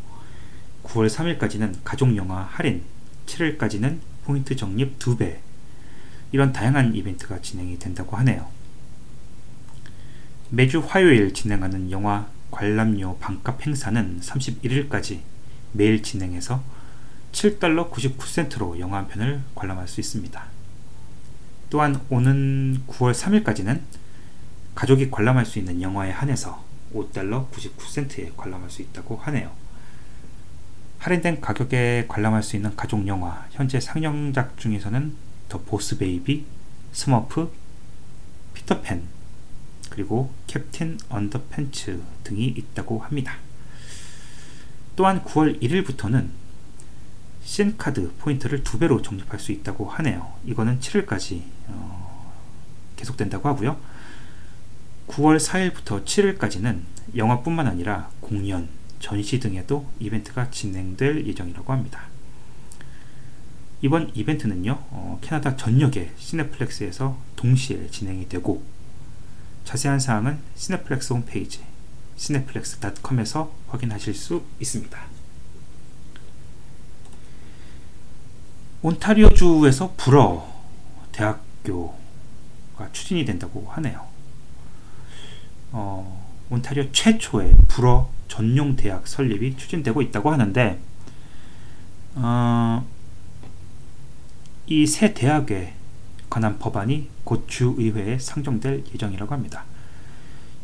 9월 0.84 1.08
3일까지는 1.10 1.76
가족 1.84 2.16
영화 2.18 2.42
할인, 2.42 2.84
7일까지는 3.26 4.00
포인트 4.26 4.56
적립 4.56 5.00
2배 5.00 5.49
이런 6.32 6.53
다양한 6.53 6.95
이벤트가 6.95 7.41
진행이 7.41 7.80
된다고 7.80 8.15
하네요. 8.17 8.47
매주 10.49 10.80
화요일 10.80 11.34
진행하는 11.34 11.91
영화 11.91 12.27
관람료 12.51 13.17
반값 13.19 13.65
행사는 13.65 14.19
31일까지 14.19 15.19
매일 15.73 16.01
진행해서 16.01 16.63
7달러 17.32 17.91
99센트로 17.91 18.80
영화 18.80 18.97
한 18.97 19.07
편을 19.07 19.41
관람할 19.55 19.88
수 19.88 19.99
있습니다. 19.99 20.43
또한 21.69 22.01
오는 22.09 22.82
9월 22.88 23.13
3일까지는 23.13 23.82
가족이 24.73 25.11
관람할 25.11 25.45
수 25.45 25.59
있는 25.59 25.82
영화에 25.82 26.09
한해서 26.09 26.63
5달러 26.93 27.49
99센트에 27.51 28.36
관람할 28.36 28.69
수 28.69 28.82
있다고 28.82 29.17
하네요. 29.17 29.51
할인된 30.97 31.41
가격에 31.41 32.05
관람할 32.07 32.41
수 32.43 32.55
있는 32.55 32.75
가족 32.75 33.05
영화 33.07 33.45
현재 33.51 33.80
상영작 33.80 34.57
중에서는 34.57 35.28
The 35.49 35.60
Boss 35.60 35.97
Baby, 35.97 36.45
스머프, 36.93 37.52
피터팬, 38.54 39.04
그리고 39.89 40.32
Captain 40.47 40.99
Underpants 41.10 42.01
등이 42.24 42.45
있다고 42.45 43.00
합니다. 43.00 43.38
또한 44.95 45.24
9월 45.24 45.62
1일부터는 45.62 46.30
신카드 47.43 48.12
포인트를 48.20 48.64
두 48.64 48.78
배로 48.78 49.02
적립할 49.02 49.39
수 49.39 49.52
있다고 49.52 49.89
하네요. 49.89 50.36
이거는 50.45 50.80
7일까지 50.80 51.41
어, 51.68 52.34
계속된다고 52.95 53.50
하고요. 53.50 53.78
9월 55.08 55.39
4일부터 55.39 56.06
7일까지는 56.06 56.82
영화뿐만 57.16 57.68
아니라 57.68 58.10
공연, 58.20 58.70
전시 59.00 59.39
등에도 59.39 59.89
이벤트가 60.00 60.52
진행될 60.52 61.26
예정이라고 61.26 61.74
합니다. 61.74 62.04
이번 63.82 64.11
이벤트는요, 64.13 64.77
어, 64.91 65.19
캐나다 65.21 65.55
전역의 65.55 66.11
시네플렉스에서 66.17 67.17
동시에 67.36 67.88
진행이 67.89 68.27
되고 68.27 68.61
자세한 69.63 69.99
사항은 69.99 70.39
시네플렉스 70.55 71.13
홈페이지 71.13 71.61
시네플렉스.com에서 72.17 73.51
확인하실 73.69 74.13
수 74.13 74.43
있습니다. 74.59 74.99
온타리오주에서 78.82 79.93
불어 79.95 80.47
대학교가 81.11 82.91
추진이 82.91 83.25
된다고 83.25 83.65
하네요. 83.71 84.05
어, 85.71 86.27
온타리오 86.49 86.91
최초의 86.91 87.55
불어 87.67 88.09
전용 88.27 88.75
대학 88.75 89.07
설립이 89.07 89.55
추진되고 89.57 90.01
있다고 90.01 90.32
하는데 90.32 90.80
어, 92.15 92.86
이 94.72 94.86
새 94.86 95.15
대학에 95.15 95.74
관한 96.30 96.59
법안이 96.59 97.09
곧 97.24 97.47
주의회에 97.47 98.20
상정될 98.20 98.84
예정이라고 98.93 99.34
합니다. 99.34 99.65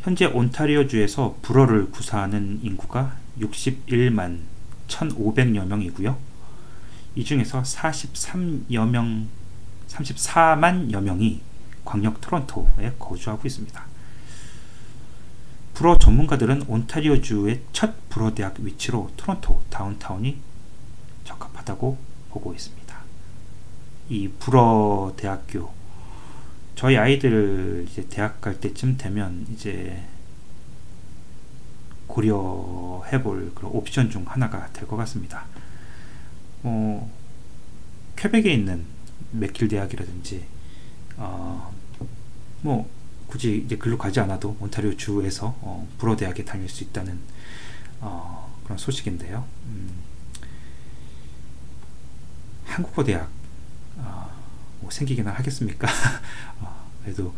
현재 0.02 0.26
온타리오주에서 0.26 1.40
불어를 1.42 1.90
구사하는 1.90 2.60
인구가 2.62 3.18
61만 3.40 4.42
1,500여 4.88 5.66
명이고요. 5.66 6.16
이 7.16 7.24
중에서 7.24 7.64
43여 7.64 8.88
명, 8.88 9.28
34만여 9.88 11.02
명이 11.02 11.42
광역 11.84 12.22
토론토에 12.22 12.94
거주하고 13.00 13.48
있습니다. 13.48 13.86
불어 15.74 15.98
전문가들은 15.98 16.66
온타리오주의 16.68 17.62
첫 17.74 18.08
불어 18.10 18.36
대학 18.36 18.60
위치로 18.60 19.10
토론토 19.18 19.64
다운타운이 19.72 20.38
적합하다고 21.24 21.98
보고 22.30 22.54
있습니다. 22.54 22.85
이 24.10 24.30
불어 24.40 25.14
대학교 25.18 25.74
저희 26.76 26.98
아이들 26.98 27.86
이제 27.90 28.06
대학 28.10 28.42
갈 28.42 28.60
때쯤 28.60 28.98
되면 28.98 29.46
이제 29.52 30.04
고려해볼 32.08 33.54
그런 33.56 33.72
옵션 33.72 34.10
중 34.10 34.24
하나가 34.28 34.72
될 34.74 34.88
것 34.88 34.96
같습니다. 34.98 35.46
어, 36.64 37.10
퀘벡에 38.16 38.54
있는 38.54 38.86
맥길 39.32 39.68
대학이라든지 39.68 40.46
어, 41.18 41.74
뭐 42.62 42.90
굳이 43.28 43.64
이제 43.66 43.78
글로 43.78 43.98
가지 43.98 44.20
않아도 44.20 44.56
온타리오 44.60 44.96
주에서 44.98 45.56
어, 45.62 45.88
불어 45.98 46.16
대학에 46.16 46.44
다닐 46.46 46.70
수 46.70 46.84
있다는 46.84 47.20
어, 48.02 48.54
그런 48.64 48.78
소식인데요. 48.78 49.46
음, 49.66 49.90
한국어 52.66 53.04
대학 53.04 53.30
뭐 54.86 54.92
생기기는 54.92 55.32
하겠습니까? 55.32 55.88
어, 56.62 56.92
그래도 57.04 57.34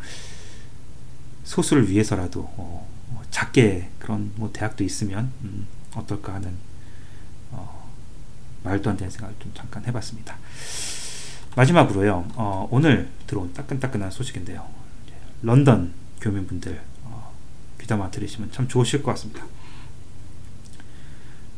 소수를 1.46 1.90
위해서라도 1.90 2.42
어, 2.58 2.90
뭐 3.08 3.24
작게 3.32 3.90
그런 4.00 4.34
뭐 4.36 4.52
대학도 4.52 4.84
있으면 4.84 5.32
음, 5.44 5.66
어떨까 5.96 6.34
하는 6.34 6.54
어, 7.52 7.90
말도 8.66 8.90
안 8.90 8.98
되는 8.98 9.10
생각을 9.10 9.34
좀 9.40 9.54
잠깐 9.56 9.86
해봤습니다. 9.86 10.38
마지막으로요. 11.56 12.28
어, 12.36 12.68
오늘 12.70 13.10
들어온 13.28 13.54
따끈따끈한 13.54 14.12
소식인데요. 14.12 14.68
런던 15.42 15.94
교민분들 16.20 16.82
어, 17.06 17.34
귀담아 17.80 18.12
들으시면 18.12 18.52
참 18.52 18.68
좋으실 18.68 19.04
것 19.04 19.12
같습니다. 19.12 19.46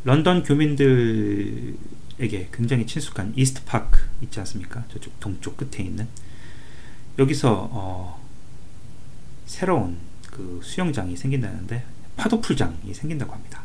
런던 0.04 0.44
교민들 0.44 1.76
에게 2.20 2.49
굉장히 2.51 2.86
친숙한 2.86 3.34
이스트 3.36 3.63
파크 3.63 4.01
있지 4.22 4.39
않습니까? 4.39 4.84
저쪽 4.91 5.17
동쪽 5.20 5.55
끝에 5.55 5.84
있는 5.86 6.07
여기서 7.17 7.70
어, 7.72 8.22
새로운 9.45 9.97
그 10.28 10.59
수영장이 10.63 11.15
생긴다는데 11.15 11.84
파도풀장이 12.17 12.93
생긴다고 12.93 13.32
합니다. 13.34 13.63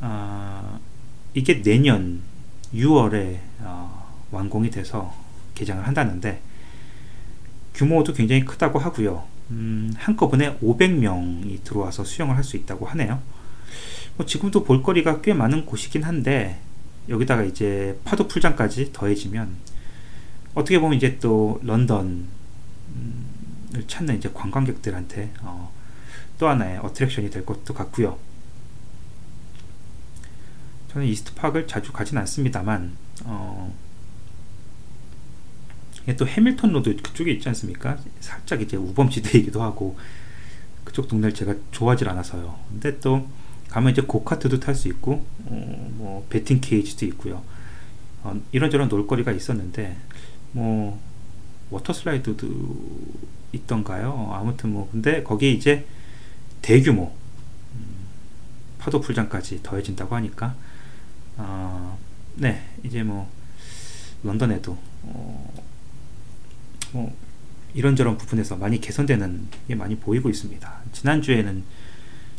어, 0.00 0.80
이게 1.34 1.62
내년 1.62 2.22
6월에 2.72 3.40
어, 3.60 4.14
완공이 4.30 4.70
돼서 4.70 5.14
개장을 5.54 5.86
한다는데 5.86 6.40
규모도 7.74 8.12
굉장히 8.12 8.44
크다고 8.44 8.78
하고요. 8.78 9.24
음, 9.50 9.92
한꺼번에 9.96 10.58
500명이 10.58 11.62
들어와서 11.64 12.04
수영을 12.04 12.36
할 12.36 12.44
수 12.44 12.56
있다고 12.56 12.86
하네요. 12.86 13.20
뭐 14.16 14.24
지금도 14.26 14.64
볼거리가 14.64 15.20
꽤 15.20 15.34
많은 15.34 15.66
곳이긴 15.66 16.04
한데 16.04 16.60
여기다가 17.08 17.42
이제 17.44 17.98
파도 18.04 18.26
풀장까지 18.26 18.92
더해지면 18.92 19.56
어떻게 20.54 20.78
보면 20.78 20.96
이제 20.96 21.18
또 21.18 21.60
런던을 21.62 22.24
찾는 23.86 24.16
이제 24.16 24.30
관광객들한테 24.32 25.32
어, 25.42 25.72
또 26.38 26.48
하나의 26.48 26.78
attraction이 26.78 27.30
될 27.30 27.44
것도 27.44 27.74
같고요. 27.74 28.18
저는 30.92 31.06
East 31.08 31.27
Park를 31.27 31.66
자주 31.66 31.92
가진 31.92 32.16
않습니다만 32.18 32.96
어, 33.24 33.74
또 36.16 36.26
Hamilton 36.26 36.72
Road 36.72 36.96
그쪽에 36.96 37.32
있지 37.32 37.48
않습니까? 37.48 37.98
살짝 38.20 38.62
이제 38.62 38.76
우범지대이기도 38.76 39.62
하고 39.62 39.98
그쪽 40.84 41.08
동네를 41.08 41.34
제가 41.34 41.54
좋아하지 41.72 42.04
않아서요. 42.06 42.58
근데 42.70 42.98
또 43.00 43.28
가면 43.68 43.92
이제 43.92 44.02
go-kart도 44.02 44.60
탈 44.60 44.74
수 44.74 44.88
있고 44.88 45.26
어, 45.46 45.90
뭐 45.96 46.26
batting 46.30 46.60
cage도 46.60 47.06
있고요. 47.06 47.42
어, 48.22 48.40
이런저런 48.52 48.88
놀거리가 48.88 49.32
있었는데 49.32 49.96
뭐 50.52 51.00
water 51.70 51.92
slide도 51.92 53.16
있던가요? 53.52 54.30
아무튼 54.32 54.70
뭐 54.70 54.88
근데 54.90 55.22
거기 55.22 55.52
이제 55.52 55.86
대규모 56.62 57.12
음, 57.74 57.86
파도 58.78 59.00
풀장까지 59.00 59.62
더해진다고 59.62 60.14
하니까 60.16 60.54
어, 61.36 61.98
네 62.36 62.62
이제 62.82 63.02
뭐 63.02 63.30
런던에도 64.22 64.76
어, 65.02 65.54
뭐 66.92 67.16
이런저런 67.74 68.16
부분에서 68.16 68.56
많이 68.56 68.80
개선되는 68.80 69.48
게 69.68 69.74
많이 69.74 69.96
보이고 69.96 70.30
있습니다. 70.30 70.72
지난주에는 70.92 71.62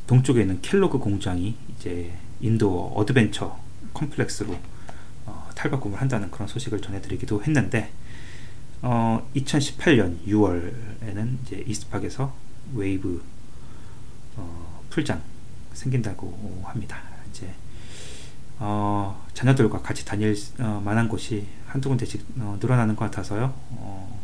동쪽에 0.08 0.42
있는 0.42 0.62
켈로그 0.62 0.98
공장이 0.98 1.56
이제 1.70 2.14
indoor 2.40 2.94
adventure 2.96 3.60
complex로 3.94 4.56
어, 5.26 5.50
탈바꿈을 5.56 6.00
한다는 6.00 6.32
그런 6.32 6.48
소식을 6.48 6.82
전해드리기도 6.82 7.44
했는데 7.44 7.92
어, 8.82 9.28
2018년 9.36 10.26
6월에는 10.26 11.38
이제 11.44 11.64
East 11.68 11.90
Park에서 11.90 12.34
wave 12.74 13.24
어, 14.38 14.82
풀장 14.90 15.22
생긴다고 15.74 16.64
합니다. 16.66 17.02
이제 17.30 17.54
어, 18.60 19.26
자녀들과 19.34 19.82
같이 19.82 20.06
다닐 20.06 20.36
어, 20.60 20.82
만한 20.84 21.10
곳이 21.10 21.48
한두 21.68 21.90
군데씩 21.90 22.26
어, 22.40 22.58
늘어나는 22.62 22.96
것 22.96 23.06
같아서요. 23.06 23.54
어, 23.72 24.22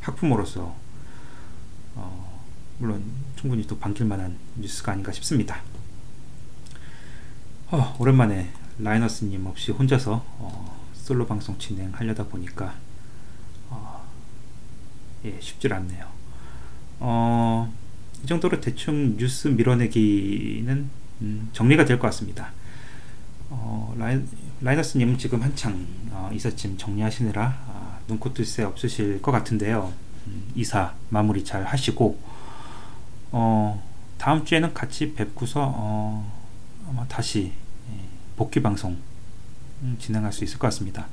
학부모로서 0.00 0.62
어, 0.62 0.85
물론 2.78 3.02
충분히 3.36 3.66
또 3.66 3.78
반길 3.78 4.06
만한 4.06 4.36
뉴스가 4.56 4.92
아닌가 4.92 5.12
싶습니다. 5.12 5.60
어, 7.70 7.96
오랜만에 7.98 8.50
라이너스님 8.78 9.46
없이 9.46 9.72
혼자서 9.72 10.24
어, 10.38 10.86
솔로 10.94 11.26
방송 11.26 11.58
진행하려다 11.58 12.24
보니까 12.26 12.74
어, 13.70 14.06
예, 15.24 15.38
쉽질 15.40 15.72
않네요. 15.72 16.06
어, 17.00 17.72
이 18.22 18.26
정도로 18.26 18.60
대충 18.60 19.16
뉴스 19.16 19.48
밀어내기는 19.48 20.90
음, 21.22 21.48
정리가 21.52 21.84
될 21.86 21.98
것 21.98 22.08
같습니다. 22.08 22.52
어, 23.48 23.94
라이, 23.98 24.20
라이너스님은 24.60 25.18
지금 25.18 25.42
한창 25.42 25.86
어, 26.10 26.30
이삿짐 26.32 26.76
정리하시느라 26.78 27.42
아, 27.68 27.98
눈코 28.08 28.34
뜰 28.34 28.44
새 28.44 28.62
없으실 28.64 29.22
것 29.22 29.32
같은데요. 29.32 29.92
음, 30.26 30.50
이사 30.54 30.94
마무리 31.08 31.44
잘 31.44 31.64
하시고 31.64 32.35
어, 33.32 33.82
다음 34.18 34.44
주에는 34.44 34.74
같이 34.74 35.14
뵙고서 35.14 35.72
어, 35.76 36.32
아마 36.88 37.06
다시 37.06 37.52
예, 37.90 38.00
복귀 38.36 38.60
방송 38.62 38.96
음, 39.82 39.96
진행할 39.98 40.32
수 40.32 40.44
있을 40.44 40.58
것 40.58 40.68
같습니다. 40.68 41.06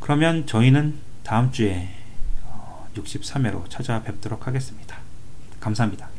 그러면 0.00 0.46
저희는 0.46 0.98
다음 1.22 1.50
주에 1.50 1.88
어, 2.44 2.88
63회로 2.94 3.68
찾아뵙도록 3.68 4.46
하겠습니다. 4.46 4.98
감사합니다. 5.60 6.17